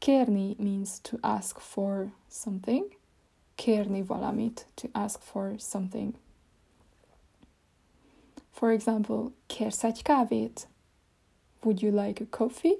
Kérni 0.00 0.58
means 0.58 0.98
to 0.98 1.18
ask 1.24 1.58
for 1.58 2.12
something. 2.28 2.90
Kérni 3.56 4.04
valamit, 4.04 4.64
to 4.76 4.90
ask 4.94 5.22
for 5.22 5.54
something. 5.58 6.14
For 8.56 8.70
example, 8.70 9.32
kérsz 9.46 9.84
egy 9.84 10.02
kávét? 10.02 10.68
Would 11.62 11.82
you 11.82 11.92
like 11.92 12.22
a 12.22 12.26
coffee? 12.36 12.76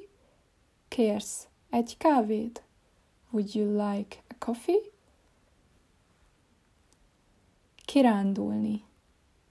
Kérsz 0.89 1.49
egy 1.71 1.97
kávét? 1.97 2.63
Would 3.31 3.55
you 3.55 3.91
like 3.91 4.23
a 4.29 4.35
coffee? 4.39 4.81
Kirándulni. 7.85 8.85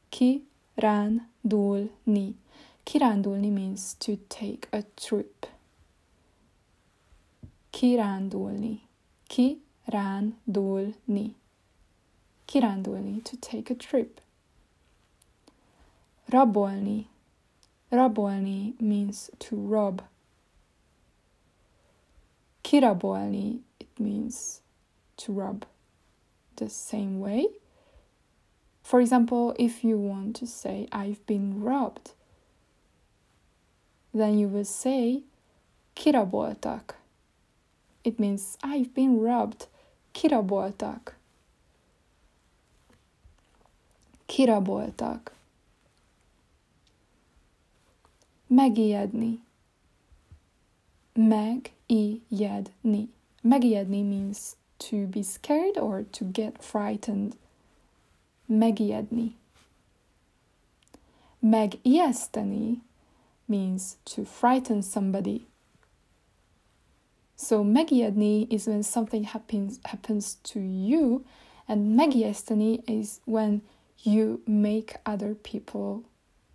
Kirándulni. 0.10 2.36
Kirándulni 2.84 3.50
means 3.50 3.98
to 3.98 4.14
take 4.28 4.78
a 4.78 4.82
trip. 4.94 5.48
Kirándulni. 7.70 8.82
Kirándulni. 9.28 11.36
Kirándulni, 12.46 13.22
to 13.22 13.38
take 13.40 13.74
a 13.74 13.76
trip. 13.76 14.24
Rabolni. 16.32 17.06
Rabolni 17.92 18.80
means 18.82 19.30
to 19.40 19.56
rob. 19.56 20.02
Kirabolni, 22.64 23.60
it 23.80 24.00
means 24.00 24.62
to 25.18 25.32
rob 25.32 25.66
the 26.56 26.68
same 26.70 27.20
way. 27.20 27.48
For 28.82 29.00
example, 29.00 29.56
if 29.60 29.84
you 29.84 29.98
want 29.98 30.36
to 30.38 30.48
say, 30.48 30.88
I've 30.92 31.26
been 31.26 31.62
robbed, 31.62 32.12
then 34.14 34.38
you 34.40 34.48
will 34.48 34.66
say, 34.66 35.24
kiraboltak. 35.96 36.96
It 38.04 38.20
means, 38.20 38.58
I've 38.64 38.94
been 38.94 39.20
robbed. 39.20 39.68
Kiraboltak. 40.14 41.14
Kiraboltak. 44.28 45.35
Megijedni. 48.50 49.40
Megijedni. 51.18 53.08
Megijedni 53.44 54.04
means 54.04 54.56
to 54.78 55.08
be 55.08 55.24
scared 55.24 55.78
or 55.78 56.04
to 56.04 56.26
get 56.26 56.62
frightened. 56.62 57.36
Megijedni. 58.50 59.34
Megijeszteni 61.44 62.82
means 63.48 63.98
to 64.06 64.26
frighten 64.26 64.82
somebody. 64.84 65.48
So 67.36 67.64
megijedni 67.64 68.48
is 68.52 68.68
when 68.68 68.84
something 68.84 69.24
happens 69.24 69.80
happens 69.86 70.36
to 70.44 70.60
you, 70.60 71.26
and 71.68 72.00
megijeszteni 72.00 72.84
is 72.88 73.20
when 73.26 73.62
you 74.04 74.42
make 74.48 74.96
other 75.06 75.34
people 75.36 76.04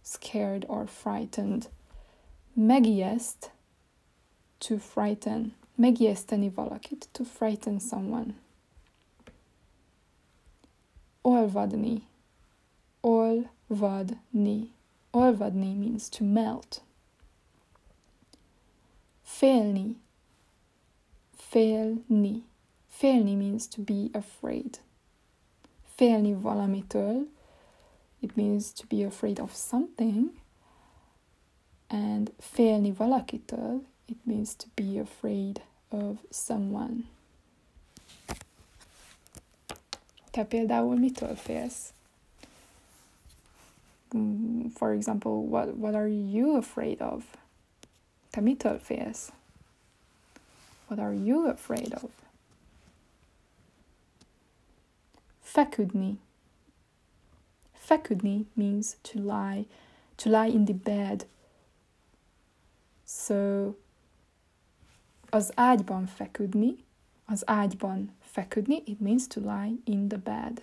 scared 0.03 0.64
or 0.68 0.87
frightened. 0.87 1.68
Megijeszt 2.52 3.50
to 4.58 4.78
frighten. 4.78 5.54
Megijeszteni 5.74 6.50
valakit, 6.50 7.08
to 7.12 7.24
frighten 7.24 7.78
someone. 7.78 8.34
Olvadni. 11.22 12.02
Olvadni. 13.00 14.70
Olvadni 15.10 15.74
means 15.74 16.08
to 16.08 16.24
melt. 16.24 16.82
Félni. 19.22 19.96
Félni. 21.36 22.42
Félni 22.88 23.36
means 23.36 23.68
to 23.68 23.82
be 23.82 24.10
afraid. 24.12 24.80
Félni 25.96 26.34
valamitől. 26.40 27.28
It 28.20 28.36
means 28.36 28.72
to 28.72 28.86
be 28.86 29.06
afraid 29.06 29.38
of 29.38 29.54
something. 29.54 30.39
And 31.90 32.33
félni 32.38 32.92
valakitől. 32.92 33.85
It 34.07 34.18
means 34.22 34.55
to 34.57 34.66
be 34.74 35.00
afraid 35.00 35.62
of 35.88 36.18
someone. 36.31 37.05
Te 40.31 40.44
például 40.44 40.98
mitől 40.98 41.35
félsz? 41.35 41.92
Mm, 44.14 44.68
for 44.68 44.92
example, 44.92 45.31
what, 45.31 45.74
what 45.76 45.94
are 45.94 46.09
you 46.09 46.57
afraid 46.57 47.00
of? 47.00 47.37
Te 48.31 48.40
mitől 48.40 48.79
félsz? 48.79 49.33
What 50.87 50.98
are 50.98 51.14
you 51.14 51.48
afraid 51.48 51.94
of? 51.94 52.11
Feküdni. 55.40 56.18
Feküdni 57.72 58.46
means 58.53 58.96
to 59.03 59.18
lie, 59.18 59.66
to 60.16 60.31
lie 60.31 60.53
in 60.53 60.64
the 60.64 60.74
bed. 60.74 61.26
So, 63.12 63.75
az 65.31 65.53
ágyban 65.55 66.07
feküdni, 66.07 66.85
az 67.25 67.42
ágyban 67.46 68.12
feküdni, 68.20 68.83
it 68.85 69.01
means 69.01 69.27
to 69.27 69.40
lie 69.40 69.75
in 69.85 70.09
the 70.09 70.18
bed. 70.18 70.62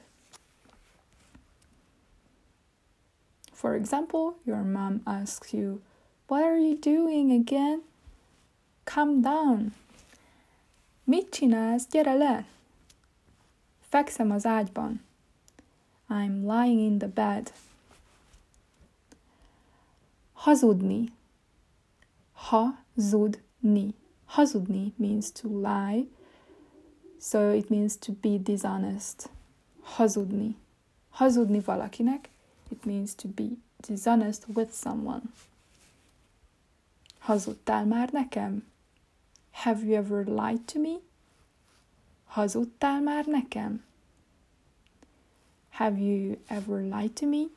For 3.52 3.74
example, 3.76 4.34
your 4.44 4.64
mom 4.64 5.02
asks 5.04 5.54
you, 5.54 5.82
What 6.28 6.44
are 6.44 6.60
you 6.60 6.78
doing 6.80 7.32
again? 7.32 7.82
Calm 8.84 9.22
down. 9.22 9.74
Mit 11.04 11.30
csinálsz? 11.30 11.88
Gyere 11.88 12.14
le! 12.14 12.46
Fekszem 13.80 14.32
az 14.32 14.46
ágyban. 14.46 15.02
I'm 16.10 16.42
lying 16.42 16.80
in 16.80 16.98
the 16.98 17.08
bed. 17.08 17.54
Hazudni. 20.34 21.16
Hazudni. 22.50 23.94
Hazudni 24.32 24.94
means 24.98 25.32
to 25.32 25.48
lie, 25.50 26.06
so 27.20 27.52
it 27.52 27.70
means 27.70 27.98
to 27.98 28.12
be 28.14 28.38
dishonest. 28.38 29.28
Hazudni. 29.96 30.56
Hazudni 31.16 31.62
valakinek, 31.62 32.26
it 32.72 32.86
means 32.86 33.14
to 33.16 33.28
be 33.28 33.58
dishonest 33.82 34.48
with 34.48 34.74
someone. 34.74 35.30
Hazudtál 37.20 37.86
már 37.86 38.10
nekem? 38.12 38.64
Have 39.52 39.84
you 39.84 39.96
ever 39.96 40.24
lied 40.26 40.66
to 40.68 40.80
me? 40.80 41.00
Hazudtál 42.26 43.02
már 43.02 43.26
nekem? 43.26 43.84
Have 45.70 46.00
you 46.00 46.38
ever 46.48 46.82
lied 46.82 47.14
to 47.14 47.26
me? 47.26 47.50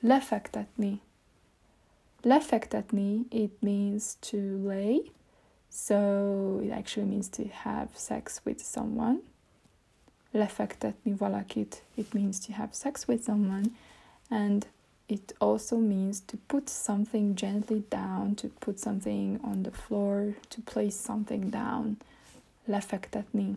Lefektetni. 0.00 1.00
Lefektetni, 2.26 3.26
it 3.30 3.62
means 3.62 4.16
to 4.20 4.58
lay. 4.58 5.12
So 5.70 6.60
it 6.64 6.70
actually 6.70 7.06
means 7.06 7.28
to 7.28 7.46
have 7.46 7.90
sex 7.94 8.40
with 8.44 8.60
someone. 8.60 9.20
Lefektetni 10.34 11.16
valakit, 11.16 11.82
it 11.96 12.12
means 12.12 12.40
to 12.40 12.52
have 12.52 12.74
sex 12.74 13.06
with 13.06 13.22
someone. 13.22 13.76
And 14.28 14.66
it 15.08 15.34
also 15.40 15.76
means 15.76 16.18
to 16.22 16.36
put 16.36 16.68
something 16.68 17.36
gently 17.36 17.84
down, 17.90 18.34
to 18.36 18.48
put 18.48 18.80
something 18.80 19.38
on 19.44 19.62
the 19.62 19.70
floor, 19.70 20.34
to 20.50 20.60
place 20.62 20.96
something 20.96 21.50
down. 21.50 21.98
Lefektetni. 22.68 23.56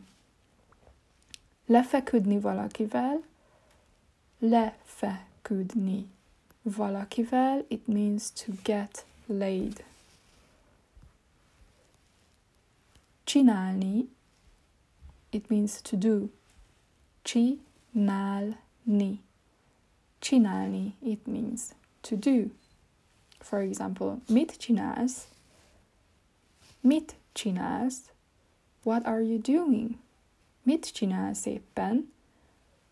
Lefeküdni 1.68 2.40
valakivel. 2.40 3.24
Lefeküdni 4.44 6.06
valakivel. 6.68 7.66
It 7.70 7.88
means 7.88 8.32
to 8.32 8.52
get 8.64 9.04
laid. 9.28 9.84
Csinálni. 13.26 14.08
It 15.32 15.50
means 15.50 15.82
to 15.82 15.96
do. 15.96 16.30
Csinálni 17.24 19.20
Csinálni, 20.22 20.94
it 21.02 21.28
means 21.28 21.74
to 22.04 22.16
do. 22.16 22.52
For 23.40 23.62
example, 23.62 24.22
mit 24.28 24.58
csinálsz? 24.60 25.28
Mit 26.82 27.16
csinálsz? 27.34 28.12
What 28.84 29.06
are 29.06 29.22
you 29.22 29.40
doing? 29.40 29.98
Mit 30.64 30.94
csinálsz 30.94 31.46
éppen? 31.46 32.12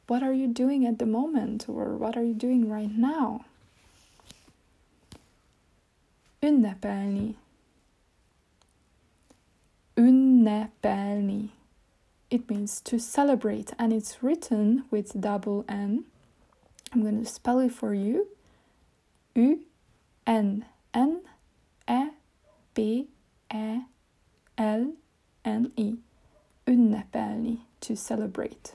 What 0.08 0.23
are 0.23 0.34
you 0.34 0.47
doing 0.47 0.86
at 0.86 0.97
the 0.99 1.06
moment? 1.06 1.67
Or 1.67 1.97
what 1.97 2.15
are 2.15 2.23
you 2.23 2.34
doing 2.34 2.69
right 2.69 2.91
now? 2.97 3.45
Ünnepelni. 6.41 7.36
Ünnepelni. 9.95 11.50
It 12.30 12.50
means 12.50 12.82
to 12.82 13.00
celebrate 13.00 13.73
and 13.80 13.93
it's 13.93 14.21
written 14.21 14.84
with 14.91 15.19
double 15.19 15.65
N 15.67 16.06
I'm 16.93 17.02
going 17.02 17.23
to 17.23 17.30
spell 17.30 17.60
it 17.60 17.71
for 17.73 17.93
you. 17.93 18.28
U 19.36 19.63
N 20.26 20.65
N 20.93 21.21
E 21.89 22.10
P 22.73 23.08
E 23.54 23.80
L 24.58 24.93
N 25.45 25.71
I. 25.78 25.95
Ünnepelni, 26.65 27.60
to 27.82 27.95
celebrate. 27.95 28.73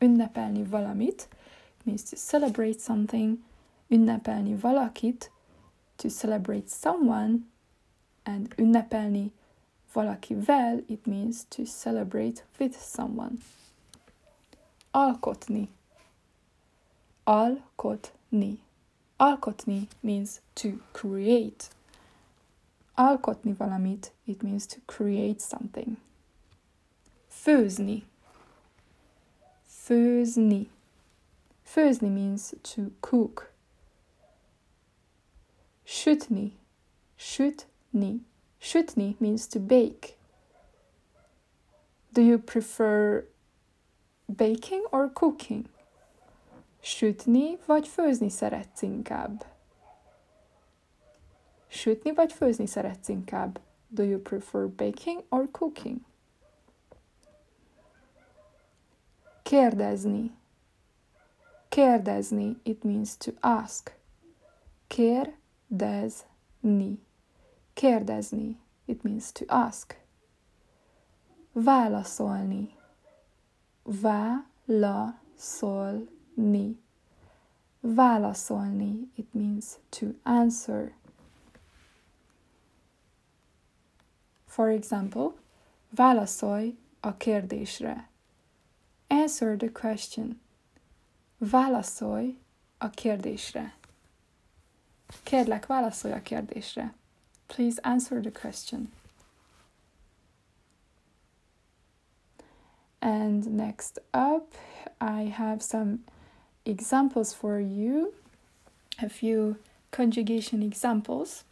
Ünnepelni 0.00 0.64
valamit 0.66 1.26
means 1.84 2.04
to 2.04 2.16
celebrate 2.16 2.80
something. 2.80 3.38
Ünnepelni 3.90 4.56
valakit, 4.56 5.28
to 5.98 6.10
celebrate 6.10 6.70
someone. 6.70 7.44
And 8.26 8.54
ünnepelni 8.56 9.30
valakivel, 9.94 10.84
it 10.88 11.06
means 11.06 11.44
to 11.50 11.64
celebrate 11.66 12.42
with 12.58 12.80
someone. 12.80 13.38
Alkotni 14.94 15.68
Alkotni. 17.28 18.56
Alkotni 19.20 19.86
means 20.02 20.40
to 20.54 20.80
create. 20.94 21.68
Alkotni 22.96 23.54
valamit, 23.54 24.12
it 24.26 24.42
means 24.42 24.66
to 24.66 24.80
create 24.86 25.42
something. 25.42 25.98
Főzni. 27.28 28.04
Főzni. 29.66 30.70
Főzni 31.62 32.08
means 32.08 32.54
to 32.62 32.92
cook. 33.00 33.52
Sütni. 35.90 36.52
Sütni. 37.16 38.20
Sütni 38.58 39.16
means 39.20 39.46
to 39.48 39.58
bake. 39.58 40.18
Do 42.12 42.20
you 42.20 42.38
prefer 42.38 43.24
baking 44.26 44.84
or 44.90 45.10
cooking? 45.12 45.64
Sütni 46.80 47.58
vagy 47.66 47.88
főzni 47.88 48.28
szeretsz 48.28 48.82
inkább? 48.82 49.44
Sütni 51.68 52.12
vagy 52.14 52.32
főzni 52.32 52.66
szeretsz 52.66 53.08
inkább? 53.08 53.60
Do 53.88 54.02
you 54.02 54.20
prefer 54.20 54.68
baking 54.68 55.24
or 55.28 55.50
cooking? 55.50 56.00
Kérdezni. 59.42 60.30
Kérdezni, 61.68 62.56
it 62.62 62.82
means 62.82 63.16
to 63.16 63.30
ask. 63.40 63.96
Kérdezni. 64.86 65.46
Kérdezni, 67.74 68.58
it 68.84 69.02
means 69.02 69.32
to 69.32 69.44
ask. 69.48 69.96
Válaszolni. 71.52 72.74
Válaszolni 73.82 75.26
ni. 76.38 76.78
Válaszolni, 77.80 79.10
it 79.16 79.34
means 79.34 79.78
to 79.90 80.14
answer. 80.22 80.94
For 84.46 84.68
example, 84.70 85.32
válaszolj 85.90 86.76
a 87.00 87.16
kérdésre. 87.16 88.08
Answer 89.06 89.56
the 89.56 89.70
question. 89.72 90.40
Válaszolj 91.38 92.38
a 92.78 92.90
kérdésre. 92.90 93.77
Kérlek, 95.22 95.66
válaszolj 95.66 96.12
a 96.12 96.22
kérdésre. 96.22 96.94
Please 97.46 97.80
answer 97.82 98.20
the 98.20 98.40
question. 98.40 98.92
And 102.98 103.54
next 103.54 104.02
up, 104.12 104.54
I 105.00 105.30
have 105.30 105.60
some 105.60 105.98
examples 106.62 107.32
for 107.32 107.58
you, 107.58 108.12
a 109.02 109.08
few 109.08 109.56
conjugation 109.90 110.62
examples. 110.62 111.44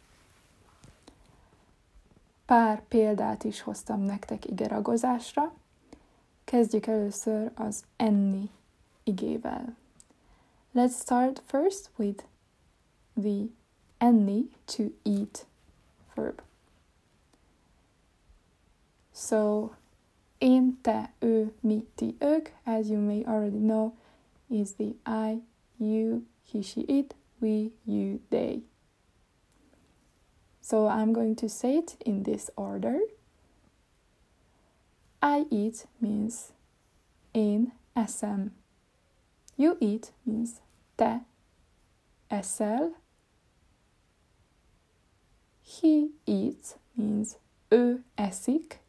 Pár 2.45 2.81
példát 2.87 3.43
is 3.43 3.61
hoztam 3.61 4.01
nektek 4.01 4.45
igeragozásra. 4.45 5.53
Kezdjük 6.43 6.85
először 6.85 7.51
az 7.55 7.83
enni 7.95 8.49
igével. 9.03 9.75
Let's 10.75 10.99
start 11.01 11.41
first 11.45 11.89
with 11.95 12.23
the 13.17 13.49
enni 13.99 14.45
to 14.67 14.93
eat 15.03 15.45
verb. 16.15 16.41
So, 19.11 19.75
én, 20.39 20.77
te, 20.81 21.11
ő, 21.19 21.53
mi, 21.61 21.85
ti, 21.95 22.15
ők, 22.19 22.49
as 22.65 22.89
you 22.89 22.99
may 22.99 23.23
already 23.25 23.59
know, 23.59 23.93
is 24.49 24.73
the 24.73 24.95
I, 25.05 25.41
you, 25.79 26.25
he, 26.43 26.61
she, 26.61 26.81
it, 26.81 27.15
we, 27.39 27.71
you, 27.85 28.19
they. 28.29 28.61
So 30.61 30.87
I'm 30.87 31.13
going 31.13 31.35
to 31.37 31.49
say 31.49 31.77
it 31.77 31.95
in 32.05 32.23
this 32.23 32.49
order. 32.55 32.99
I 35.21 35.45
eat 35.49 35.87
means 35.99 36.51
én 37.33 37.71
eszem. 37.95 38.51
You 39.55 39.77
eat 39.79 40.11
means 40.23 40.61
te 40.95 41.21
eszel. 42.29 42.91
He 45.67 46.07
eats 46.23 46.75
means 46.93 47.35
ő 47.67 48.03
eszik. 48.15 48.81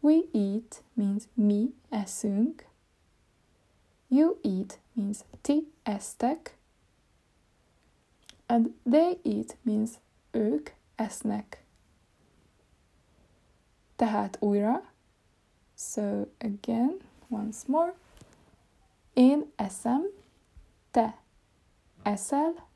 We 0.00 0.22
eat 0.32 0.82
means 0.92 1.24
mi 1.34 1.74
eszünk. 1.88 2.68
You 4.08 4.38
eat 4.42 4.78
means 4.92 5.18
ti 5.40 5.72
esztek. 5.82 6.56
And 8.46 8.74
they 8.90 9.18
eat 9.22 9.56
means 9.62 9.90
ők 10.30 10.70
esznek. 10.94 11.64
Tehát 13.96 14.36
újra. 14.40 14.92
So 15.76 16.26
again, 16.38 17.00
once 17.28 17.64
more. 17.66 17.94
Én 19.12 19.52
eszem, 19.56 20.02
te 20.90 21.18
eszel, 22.02 22.68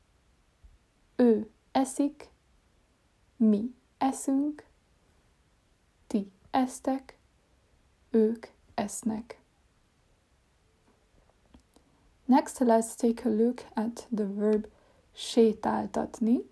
ő 1.15 1.49
eszik, 1.71 2.29
mi 3.39 3.75
eszünk, 3.97 4.65
ti 6.07 6.31
esztek, 6.51 7.17
ők 8.09 8.47
esznek. 8.73 9.41
Next, 12.25 12.59
let's 12.59 12.95
take 12.95 13.29
a 13.29 13.31
look 13.31 13.65
at 13.73 14.07
the 14.15 14.25
verb 14.25 14.67
sétáltatni, 15.13 16.49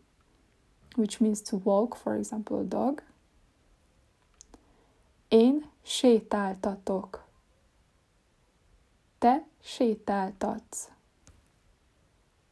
which 0.95 1.21
means 1.21 1.41
to 1.41 1.58
walk, 1.63 1.95
for 1.95 2.13
example, 2.13 2.58
a 2.58 2.63
dog. 2.63 3.04
Én 5.28 5.69
sétáltatok. 5.82 7.26
Te 9.17 9.47
sétáltatsz. 9.62 10.89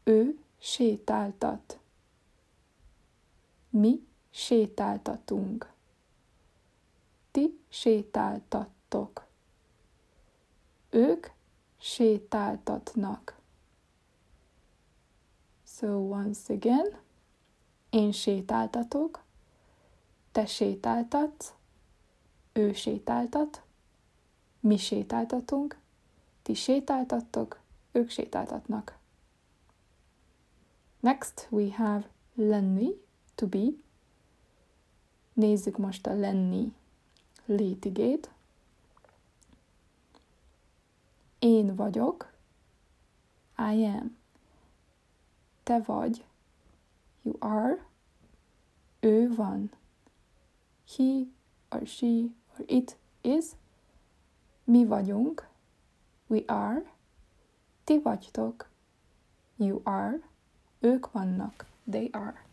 Ő 0.03 0.39
sétáltat. 0.59 1.79
Mi 3.69 4.07
sétáltatunk. 4.35 5.71
Ti 7.31 7.59
sétáltattok. 7.69 9.25
Ők 10.89 11.27
sétáltatnak. 11.77 13.39
So 15.63 15.87
once 15.87 16.53
again, 16.53 16.97
én 17.89 18.11
sétáltatok, 18.11 19.23
te 20.31 20.45
sétáltatsz, 20.45 21.53
ő 22.53 22.73
sétáltat, 22.73 23.63
mi 24.59 24.77
sétáltatunk, 24.77 25.77
ti 26.41 26.53
sétáltattok, 26.53 27.59
ők 27.91 28.09
sétáltatnak. 28.09 28.97
Next 30.99 31.47
we 31.49 31.71
have 31.71 32.09
lenni, 32.33 32.89
to 33.35 33.47
be. 33.47 33.83
Nézzük 35.35 35.77
most 35.77 36.07
a 36.07 36.13
lenni 36.13 36.73
létigét. 37.45 38.29
Én 41.39 41.75
vagyok. 41.75 42.33
I 43.57 43.85
am. 43.85 44.17
Te 45.63 45.79
vagy. 45.79 46.25
You 47.21 47.35
are. 47.39 47.85
Ő 48.99 49.35
van. 49.35 49.71
He 50.95 51.25
or 51.69 51.87
she 51.87 52.07
or 52.57 52.65
it 52.65 52.97
is. 53.21 53.45
Mi 54.63 54.85
vagyunk. 54.85 55.49
We 56.27 56.43
are. 56.45 56.93
Ti 57.83 57.99
vagytok. 57.99 58.69
You 59.55 59.81
are. 59.83 60.21
Ők 60.79 61.11
vannak. 61.11 61.65
They 61.89 62.09
are. 62.11 62.44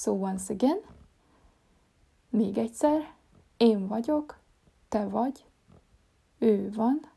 So 0.00 0.12
once 0.12 0.52
again, 0.52 0.80
még 2.28 2.58
egyszer, 2.58 3.14
én 3.56 3.86
vagyok, 3.86 4.38
te 4.88 5.08
vagy, 5.08 5.44
ő 6.38 6.70
van, 6.70 7.10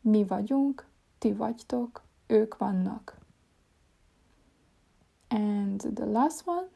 mi 0.00 0.24
vagyunk, 0.24 0.86
ti 1.18 1.32
vagytok, 1.32 2.02
ők 2.26 2.56
vannak. 2.56 3.18
And 5.28 5.80
the 5.94 6.04
last 6.04 6.42
one, 6.46 6.68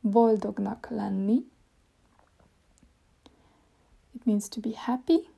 boldognak 0.00 0.88
lenni. 0.90 1.50
It 4.12 4.24
means 4.24 4.48
to 4.48 4.60
be 4.60 4.78
happy. 4.78 5.28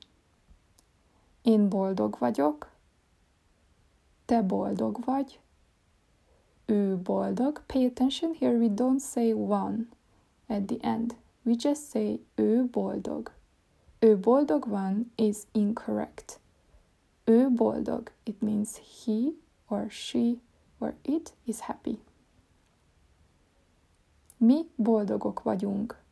Én 1.42 1.68
boldog 1.68 2.16
vagyok, 2.18 2.70
te 4.24 4.42
boldog 4.42 5.04
vagy, 5.04 5.40
ő 6.68 6.96
boldog. 6.96 7.62
Pay 7.66 7.84
attention 7.84 8.34
here, 8.34 8.58
we 8.58 8.68
don't 8.68 9.00
say 9.00 9.32
one 9.32 9.88
at 10.46 10.66
the 10.66 10.76
end. 10.80 11.16
We 11.42 11.54
just 11.54 11.88
say 11.88 12.20
ő 12.34 12.64
boldog. 12.64 13.32
Ő 13.98 14.18
boldog 14.18 14.66
van 14.68 15.12
is 15.14 15.36
incorrect. 15.52 16.40
Ő 17.24 17.50
boldog, 17.50 18.12
it 18.24 18.40
means 18.40 18.78
he 19.04 19.32
or 19.68 19.90
she 19.90 20.40
or 20.78 20.94
it 21.02 21.34
is 21.44 21.60
happy. 21.60 21.98
Mi 24.36 24.70
boldogok 24.76 25.42
vagyunk. 25.42 26.02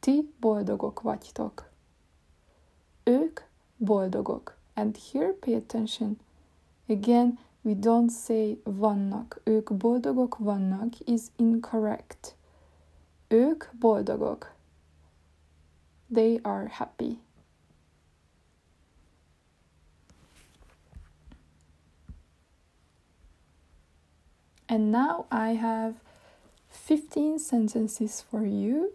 Ti 0.00 0.32
boldogok 0.40 1.00
vagytok. 1.00 1.70
Ők 3.04 3.40
boldogok. 3.76 4.56
And 4.74 4.96
here 4.96 5.32
pay 5.32 5.54
attention. 5.54 6.18
Again, 6.88 7.38
we 7.64 7.74
don't 7.74 8.10
say 8.10 8.58
vannak. 8.64 9.40
Ők 9.44 9.76
boldogok 9.76 10.36
vannak 10.38 11.00
is 11.00 11.22
incorrect. 11.36 12.36
Ők 13.28 13.70
boldogok. 13.78 14.54
They 16.12 16.38
are 16.42 16.68
happy. 16.68 17.18
And 24.66 24.90
now 24.90 25.26
I 25.30 25.54
have 25.54 25.94
15 26.68 27.38
sentences 27.38 28.20
for 28.20 28.44
you. 28.46 28.92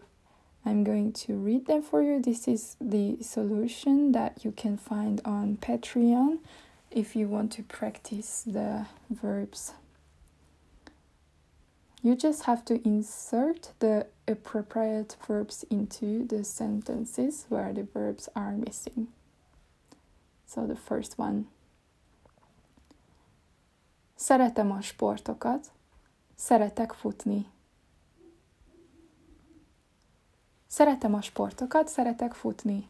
I'm 0.65 0.83
going 0.83 1.13
to 1.13 1.33
read 1.33 1.65
them 1.65 1.81
for 1.81 2.01
you. 2.01 2.19
This 2.21 2.47
is 2.47 2.75
the 2.79 3.17
solution 3.21 4.11
that 4.11 4.43
you 4.43 4.51
can 4.51 4.77
find 4.77 5.21
on 5.23 5.57
Patreon 5.57 6.39
if 6.91 7.15
you 7.15 7.27
want 7.27 7.51
to 7.53 7.63
practice 7.63 8.43
the 8.45 8.85
verbs. 9.09 9.73
You 12.01 12.15
just 12.15 12.43
have 12.43 12.63
to 12.65 12.81
insert 12.87 13.73
the 13.79 14.07
appropriate 14.27 15.17
verbs 15.27 15.65
into 15.69 16.25
the 16.25 16.43
sentences 16.43 17.45
where 17.49 17.73
the 17.73 17.83
verbs 17.83 18.29
are 18.35 18.53
missing. 18.53 19.07
So 20.45 20.65
the 20.65 20.75
first 20.75 21.19
one 21.19 21.45
Szeretem 24.19 24.71
a 24.71 24.81
sportokat. 24.81 25.71
Szeretek 26.35 26.93
futni. 26.93 27.45
Szeretem 30.67 31.13
a 31.13 31.21
sportokat, 31.21 31.87
szeretek 31.87 32.33
futni. 32.33 32.89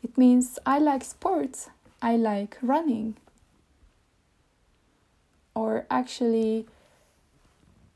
It 0.00 0.16
means 0.16 0.46
I 0.56 0.78
like 0.78 1.04
sports. 1.04 1.70
I 2.02 2.16
like 2.16 2.58
running. 2.60 3.16
Or 5.54 5.86
actually, 5.88 6.66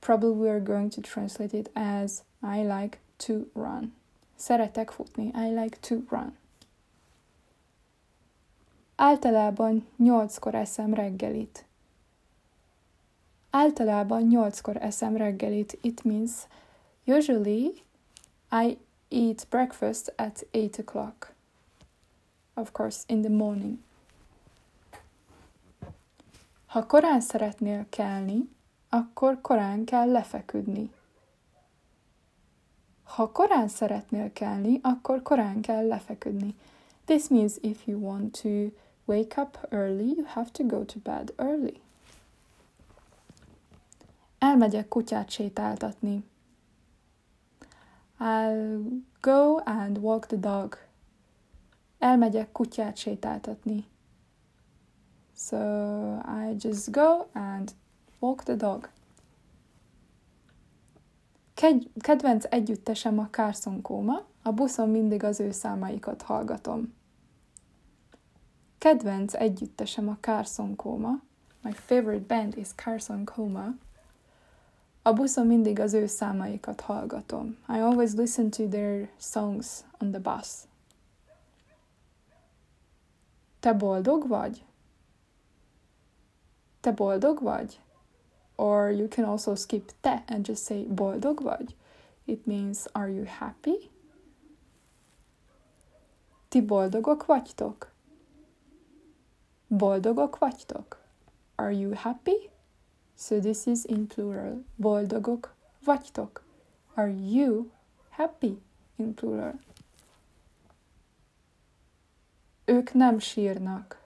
probably 0.00 0.30
we 0.30 0.48
are 0.48 0.60
going 0.60 0.90
to 0.90 1.00
translate 1.00 1.54
it 1.54 1.70
as 1.74 2.22
I 2.42 2.62
like 2.62 2.98
to 3.18 3.50
run. 3.54 3.92
Szeretek 4.36 4.90
futni. 4.90 5.32
I 5.34 5.50
like 5.50 5.76
to 5.80 6.02
run. 6.08 6.36
Általában 8.96 9.86
nyolckor 9.96 10.54
eszem 10.54 10.94
reggelit. 10.94 11.64
Általában 13.50 14.22
nyolckor 14.22 14.76
eszem 14.76 15.16
reggelit. 15.16 15.78
It 15.80 16.02
means 16.04 16.32
usually 17.04 17.82
I 18.50 18.78
eat 19.08 19.46
breakfast 19.48 20.12
at 20.16 20.46
8 20.52 20.78
o'clock. 20.78 21.32
Of 22.54 22.72
course, 22.72 23.04
in 23.06 23.20
the 23.20 23.30
morning. 23.30 23.78
Ha 26.70 26.86
korán 26.86 27.20
szeretnél 27.20 27.86
kelni, 27.88 28.48
akkor 28.88 29.40
korán 29.40 29.84
kell 29.84 30.10
lefeküdni. 30.10 30.90
Ha 33.02 33.32
korán 33.32 33.68
szeretnél 33.68 34.32
kelni, 34.32 34.78
akkor 34.82 35.22
korán 35.22 35.60
kell 35.60 35.86
lefeküdni. 35.86 36.54
This 37.04 37.28
means 37.28 37.56
if 37.60 37.86
you 37.86 38.00
want 38.00 38.40
to 38.42 38.48
wake 39.04 39.40
up 39.40 39.66
early, 39.70 40.14
you 40.16 40.24
have 40.26 40.50
to 40.50 40.66
go 40.66 40.84
to 40.84 40.98
bed 41.02 41.32
early. 41.36 41.80
Elmegyek 44.38 44.88
kutyát 44.88 45.30
sétáltatni. 45.30 46.24
I'll 48.18 49.02
go 49.20 49.56
and 49.64 49.98
walk 49.98 50.26
the 50.26 50.36
dog. 50.36 50.76
Elmegyek 51.98 52.52
kutyát 52.52 52.96
sétáltatni. 52.96 53.86
So 55.40 56.20
I 56.24 56.54
just 56.54 56.90
go 56.92 57.28
and 57.32 57.72
walk 58.18 58.42
the 58.42 58.56
dog. 58.56 58.88
Kedvenc 62.00 62.44
együttesem 62.44 63.18
a 63.18 63.28
Carson 63.30 63.82
Koma, 63.82 64.24
a 64.42 64.52
buszon 64.52 64.88
mindig 64.88 65.24
az 65.24 65.40
ő 65.40 65.50
számaikat 65.50 66.22
hallgatom. 66.22 66.94
Kedvenc 68.78 69.34
együttesem 69.34 70.08
a 70.08 70.16
Carson 70.20 70.76
Koma. 70.76 71.20
My 71.62 71.72
favorite 71.72 72.34
band 72.34 72.56
is 72.56 72.68
Carson 72.74 73.24
Coma. 73.24 73.74
A 75.02 75.12
buszon 75.12 75.46
mindig 75.46 75.80
az 75.80 75.92
ő 75.92 76.06
számaikat 76.06 76.80
hallgatom. 76.80 77.56
I 77.68 77.78
always 77.78 78.14
listen 78.14 78.50
to 78.50 78.68
their 78.68 79.08
songs 79.18 79.84
on 80.00 80.10
the 80.10 80.20
bus. 80.20 80.48
Te 83.60 83.72
boldog 83.72 84.28
vagy? 84.28 84.64
Te 86.80 86.92
boldog 86.92 87.42
vagy? 87.42 87.80
Or 88.56 88.90
you 88.90 89.08
can 89.08 89.24
also 89.24 89.54
skip 89.54 89.92
te 90.00 90.22
and 90.26 90.46
just 90.48 90.64
say 90.64 90.84
boldog 90.84 91.42
vagy. 91.42 91.76
It 92.24 92.46
means 92.46 92.86
are 92.92 93.10
you 93.10 93.24
happy? 93.24 93.90
Ti 96.48 96.60
boldogok 96.60 97.26
vagytok? 97.26 97.90
Boldogok 99.66 100.38
vagytok? 100.38 101.00
Are 101.54 101.72
you 101.72 101.94
happy? 101.94 102.50
So 103.16 103.40
this 103.40 103.66
is 103.66 103.84
in 103.84 104.06
plural. 104.06 104.64
Boldogok 104.76 105.54
vagytok? 105.84 106.44
Are 106.94 107.10
you 107.10 107.70
happy? 108.08 108.62
In 108.96 109.14
plural. 109.14 109.60
Ők 112.64 112.92
nem 112.92 113.18
sírnak. 113.18 114.02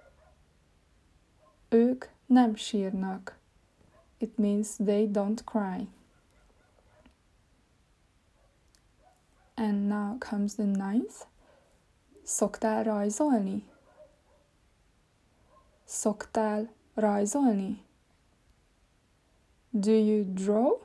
Ők 1.69 2.05
nem 2.27 2.55
sírnak. 2.55 3.39
It 4.19 4.37
means 4.37 4.77
they 4.77 5.07
don't 5.07 5.45
cry. 5.45 5.89
And 9.55 9.89
now 9.89 10.19
comes 10.19 10.55
the 10.55 10.65
ninth. 10.65 11.27
Szoktál 12.23 12.83
rajzolni? 12.83 13.65
Szoktál 15.85 16.69
rajzolni? 16.95 17.85
Do 19.71 19.93
you 19.93 20.25
draw? 20.25 20.81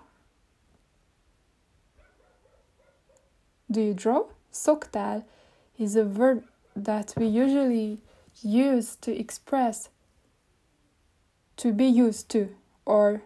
Do 3.65 3.79
you 3.81 3.93
draw? 3.93 4.27
Szoktál 4.49 5.25
is 5.75 5.95
a 5.95 6.03
verb 6.03 6.43
that 6.73 7.13
we 7.15 7.25
usually 7.25 8.01
use 8.41 8.95
to 8.99 9.11
express 9.11 9.89
to 11.59 11.73
be 11.73 11.85
used 11.85 12.29
to 12.29 12.55
or 12.85 13.21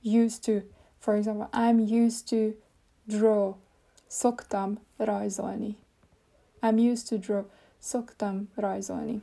used 0.00 0.44
to. 0.44 0.62
For 1.00 1.16
example, 1.16 1.48
I'm 1.52 1.80
used 1.80 2.28
to 2.28 2.54
draw. 3.08 3.54
Szoktam 4.08 4.78
rajzolni. 4.98 5.74
I'm 6.62 6.78
used 6.78 7.08
to 7.08 7.18
draw. 7.18 7.44
Szoktam 7.82 8.48
rajzolni. 8.56 9.20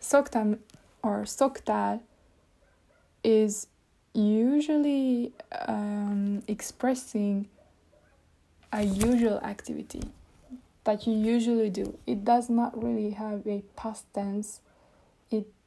Szoktam 0.00 0.58
or 1.02 1.26
szoktál 1.26 2.00
is 3.22 3.68
usually 4.12 5.32
um, 5.68 6.42
expressing 6.46 7.48
a 8.72 8.82
usual 8.82 9.38
activity 9.42 10.02
that 10.84 11.06
you 11.06 11.12
usually 11.14 11.70
do. 11.70 11.98
It 12.06 12.24
does 12.24 12.48
not 12.48 12.82
really 12.82 13.10
have 13.10 13.46
a 13.46 13.62
past 13.76 14.04
tense. 14.12 14.60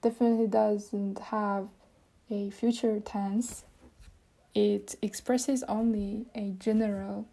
It 0.05 0.09
definitely 0.09 0.45
doesn't 0.45 1.17
have 1.17 1.67
a 2.29 2.51
future 2.51 2.99
tense. 2.99 3.63
It 4.53 4.93
expresses 5.01 5.63
only 5.67 6.27
a 6.35 6.51
general 6.59 7.25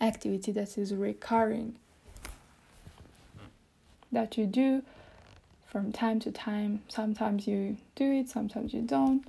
activity 0.00 0.50
that 0.50 0.76
is 0.76 0.92
recurring 0.92 1.76
that 4.10 4.36
you 4.36 4.46
do 4.46 4.82
from 5.68 5.92
time 5.92 6.18
to 6.18 6.32
time. 6.32 6.82
Sometimes 6.88 7.46
you 7.46 7.76
do 7.94 8.10
it, 8.10 8.28
sometimes 8.28 8.74
you 8.74 8.82
don't. 8.82 9.24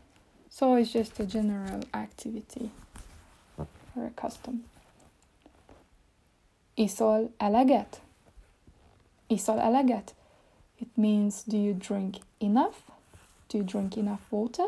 So 0.50 0.74
it's 0.74 0.92
just 0.92 1.20
a 1.20 1.28
general 1.28 1.82
activity 1.94 2.72
or 3.96 4.08
a 4.08 4.10
custom. 4.10 4.64
Iszol 6.76 7.30
eleget? 7.40 8.00
Iszol 9.30 9.60
eleget? 9.64 10.14
It 10.80 10.98
means 10.98 11.44
do 11.44 11.58
you 11.58 11.74
drink 11.74 12.18
enough? 12.38 12.78
Do 13.48 13.58
you 13.58 13.66
drink 13.66 13.96
enough 13.96 14.22
water? 14.30 14.66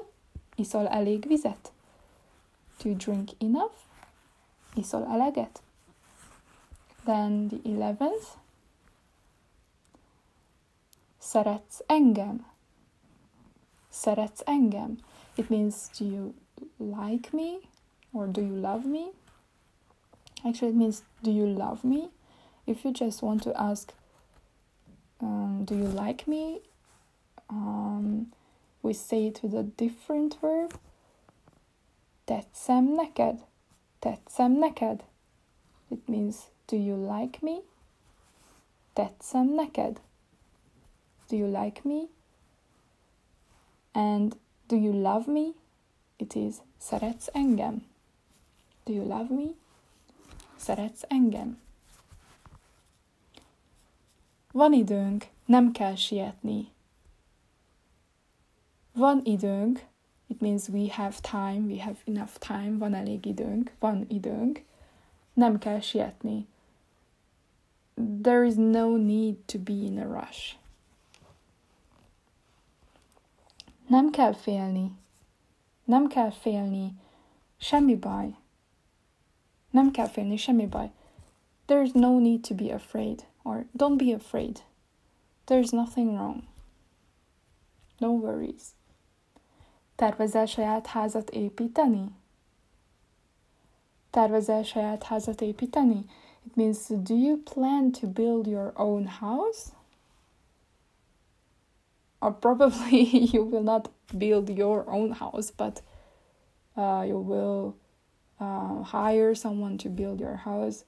Iszol 0.56 0.88
elég 0.88 1.28
vizet? 1.28 1.72
Do 2.82 2.90
you 2.90 2.98
drink 2.98 3.30
enough? 3.38 3.74
Iszol 4.76 5.06
eleget? 5.06 5.62
Then 7.04 7.48
the 7.48 7.70
eleventh. 7.70 8.26
Szeretsz 11.18 11.80
engem? 11.86 12.46
Szeretsz 13.90 14.42
engem? 14.46 14.98
It 15.36 15.50
means 15.50 15.76
do 15.98 16.06
you 16.06 16.34
like 16.78 17.30
me 17.32 17.60
or 18.12 18.32
do 18.32 18.42
you 18.42 18.56
love 18.56 18.88
me? 18.88 19.12
Actually, 20.44 20.74
it 20.74 20.78
means 20.78 21.04
do 21.22 21.32
you 21.32 21.48
love 21.48 21.84
me? 21.84 22.10
If 22.66 22.84
you 22.84 22.92
just 22.92 23.22
want 23.22 23.42
to 23.44 23.52
ask, 23.54 23.94
um, 25.22 25.64
do 25.66 25.76
you 25.76 25.88
like 25.88 26.28
me? 26.28 26.62
Um, 27.50 28.32
we 28.82 28.94
say 28.94 29.28
it 29.28 29.40
with 29.44 29.54
a 29.54 29.64
different 29.64 30.38
verb. 30.42 30.80
Tetszem 32.26 32.96
neked? 32.96 33.44
Tetszem 34.00 34.52
neked? 34.52 35.04
It 35.90 36.08
means, 36.08 36.50
do 36.68 36.76
you 36.76 36.96
like 36.96 37.40
me? 37.42 37.62
Tetszem 38.94 39.54
neked? 39.56 40.00
Do 41.28 41.36
you 41.36 41.48
like 41.48 41.82
me? 41.86 42.10
And 43.94 44.36
do 44.68 44.76
you 44.76 44.94
love 44.94 45.28
me? 45.28 45.54
It 46.18 46.36
is, 46.36 46.56
szeretsz 46.78 47.28
engem? 47.34 47.86
Do 48.84 48.94
you 48.94 49.04
love 49.04 49.34
me? 49.34 49.54
Szeretsz 50.56 51.04
engem? 51.08 51.61
Van 54.52 54.74
időnk, 54.74 55.28
nem 55.46 55.72
kell 55.72 55.96
sietni. 55.96 56.68
Van 58.94 59.22
időnk, 59.24 59.86
it 60.28 60.42
means 60.42 60.68
we 60.68 60.94
have 60.94 61.16
time, 61.22 61.74
we 61.74 61.84
have 61.84 61.98
enough 62.04 62.38
time, 62.38 62.78
van 62.78 62.94
elég 62.94 63.26
időnk, 63.26 63.74
van 63.80 64.06
időnk, 64.08 64.64
nem 65.34 65.58
kell 65.58 65.80
sietni. 65.80 66.48
There 68.22 68.46
is 68.46 68.56
no 68.56 68.98
need 68.98 69.36
to 69.46 69.60
be 69.60 69.74
in 69.74 70.00
a 70.00 70.20
rush. 70.20 70.56
Nem 73.88 74.10
kell 74.10 74.34
félni. 74.34 74.92
Nem 75.84 76.08
kell 76.08 76.32
félni. 76.32 76.94
Semmi 77.58 77.96
baj. 77.96 78.36
Nem 79.70 79.92
kell 79.92 80.08
félni, 80.08 80.38
semmi 80.38 80.68
baj. 80.68 80.92
There's 81.68 81.94
no 81.94 82.20
need 82.20 82.42
to 82.42 82.56
be 82.56 82.74
afraid, 82.74 83.26
or 83.44 83.66
don't 83.76 83.98
be 83.98 84.12
afraid. 84.12 84.62
There's 85.48 85.74
nothing 85.74 86.16
wrong. 86.16 86.48
No 88.00 88.12
worries. 88.14 88.74
Tervezel 89.96 90.48
saját 90.48 90.88
házat 90.88 91.30
építeni? 91.30 92.12
Tervezel 94.10 94.64
saját 94.64 95.04
házat 95.04 95.42
építeni? 95.42 96.06
It 96.46 96.56
means, 96.56 96.88
do 96.88 97.14
you 97.16 97.38
plan 97.38 97.92
to 97.92 98.08
build 98.08 98.48
your 98.48 98.74
own 98.76 99.06
house? 99.06 99.72
Or 102.20 102.32
probably 102.32 103.04
you 103.34 103.44
will 103.44 103.64
not 103.64 103.90
build 104.18 104.50
your 104.50 104.84
own 104.88 105.12
house, 105.12 105.52
but 105.52 105.82
uh, 106.76 107.04
you 107.06 107.20
will 107.20 107.76
uh, 108.40 108.84
hire 108.84 109.36
someone 109.36 109.78
to 109.78 109.90
build 109.90 110.20
your 110.20 110.36
house. 110.36 110.84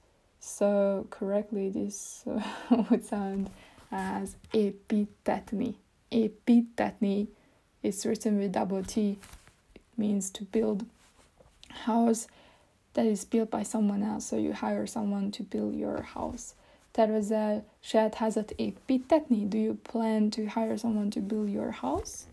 So, 0.46 1.06
correctly, 1.08 1.70
this 1.70 2.22
uh, 2.26 2.42
would 2.90 3.04
sound 3.06 3.48
as 3.90 4.36
építetni. 4.52 5.74
Építetni 6.12 7.28
is 7.82 8.04
written 8.04 8.38
with 8.38 8.52
double 8.52 8.82
T. 8.84 9.18
It 9.74 9.80
means 9.96 10.30
to 10.30 10.44
build 10.44 10.84
house 11.70 12.28
that 12.92 13.06
is 13.06 13.24
built 13.24 13.50
by 13.50 13.62
someone 13.62 14.02
else. 14.02 14.26
So 14.26 14.36
you 14.36 14.52
hire 14.52 14.86
someone 14.86 15.30
to 15.32 15.42
build 15.42 15.74
your 15.74 16.02
house. 16.02 16.54
Tervezel 16.92 17.62
saját 17.80 18.14
házat 18.14 18.52
építetni? 18.58 19.48
Do 19.48 19.58
you 19.58 19.74
plan 19.74 20.30
to 20.30 20.46
hire 20.46 20.76
someone 20.76 21.10
to 21.10 21.20
build 21.20 21.48
your 21.48 21.70
house? 21.70 22.26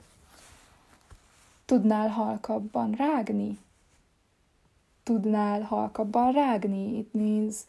Tudnál 1.66 2.10
halkabban 2.10 2.92
rágni? 2.92 3.58
Tudnál 5.04 5.62
halkabban 5.62 6.34
rágni? 6.34 6.98
It 6.98 7.14
means, 7.14 7.66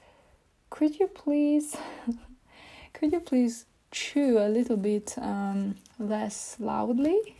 could 0.72 0.98
you 0.98 1.06
please, 1.06 1.76
could 2.94 3.12
you 3.12 3.20
please 3.20 3.66
chew 3.90 4.38
a 4.38 4.48
little 4.48 4.78
bit 4.78 5.14
um, 5.18 5.76
less 5.98 6.56
loudly? 6.58 7.36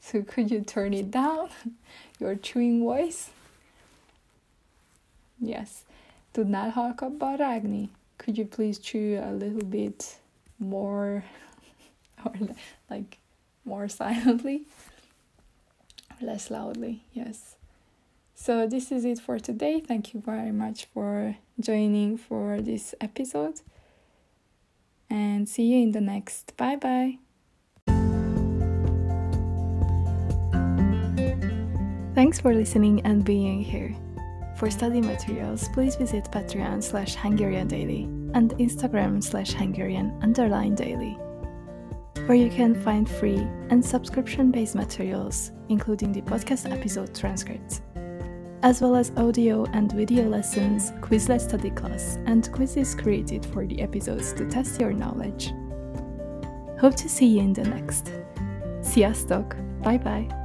So 0.00 0.22
could 0.22 0.50
you 0.50 0.62
turn 0.62 0.92
it 0.92 1.12
down? 1.12 1.50
Your 2.18 2.34
chewing 2.34 2.80
voice? 2.80 3.30
Yes. 5.40 5.84
Tudnál 6.34 6.72
halkabban 6.72 7.38
rágni? 7.38 7.88
Could 8.18 8.36
you 8.36 8.44
please 8.44 8.78
chew 8.78 9.22
a 9.22 9.30
little 9.30 9.64
bit 9.64 10.18
more 10.58 11.24
or 12.24 12.32
like 12.90 13.18
more 13.64 13.88
silently? 13.88 14.62
Less 16.20 16.50
loudly, 16.50 17.04
yes. 17.12 17.54
So 18.34 18.66
this 18.66 18.90
is 18.90 19.04
it 19.04 19.20
for 19.20 19.38
today. 19.38 19.80
Thank 19.80 20.12
you 20.12 20.20
very 20.20 20.50
much 20.50 20.86
for 20.86 21.36
joining 21.62 22.16
for 22.16 22.60
this 22.60 22.94
episode. 23.00 23.60
And 25.08 25.48
see 25.48 25.64
you 25.64 25.82
in 25.82 25.92
the 25.92 26.00
next. 26.00 26.56
Bye 26.56 26.76
bye. 26.76 27.18
Thanks 32.14 32.38
for 32.40 32.54
listening 32.54 33.00
and 33.06 33.24
being 33.24 33.62
here. 33.62 33.94
For 34.56 34.70
study 34.70 35.00
materials, 35.00 35.68
please 35.72 35.96
visit 35.96 36.24
Patreon 36.24 36.82
slash 36.82 37.14
Hungarian 37.14 37.68
Daily 37.68 38.04
and 38.34 38.52
Instagram 38.58 39.22
slash 39.22 39.52
Hungarian 39.52 40.18
underline 40.22 40.74
daily, 40.74 41.18
where 42.26 42.36
you 42.36 42.50
can 42.50 42.74
find 42.82 43.08
free 43.08 43.46
and 43.70 43.84
subscription 43.84 44.50
based 44.50 44.74
materials, 44.74 45.52
including 45.68 46.12
the 46.12 46.22
podcast 46.22 46.70
episode 46.70 47.14
transcripts, 47.14 47.80
as 48.62 48.80
well 48.80 48.94
as 48.94 49.12
audio 49.16 49.64
and 49.72 49.92
video 49.92 50.28
lessons, 50.28 50.92
Quizlet 51.00 51.40
study 51.40 51.70
class, 51.70 52.18
and 52.26 52.50
quizzes 52.52 52.94
created 52.94 53.44
for 53.46 53.66
the 53.66 53.80
episodes 53.80 54.32
to 54.34 54.48
test 54.48 54.80
your 54.80 54.92
knowledge. 54.92 55.52
Hope 56.80 56.96
to 56.96 57.08
see 57.08 57.26
you 57.26 57.40
in 57.40 57.52
the 57.52 57.64
next. 57.64 58.12
Sziasztok! 58.80 59.56
Bye 59.82 59.98
bye! 59.98 60.41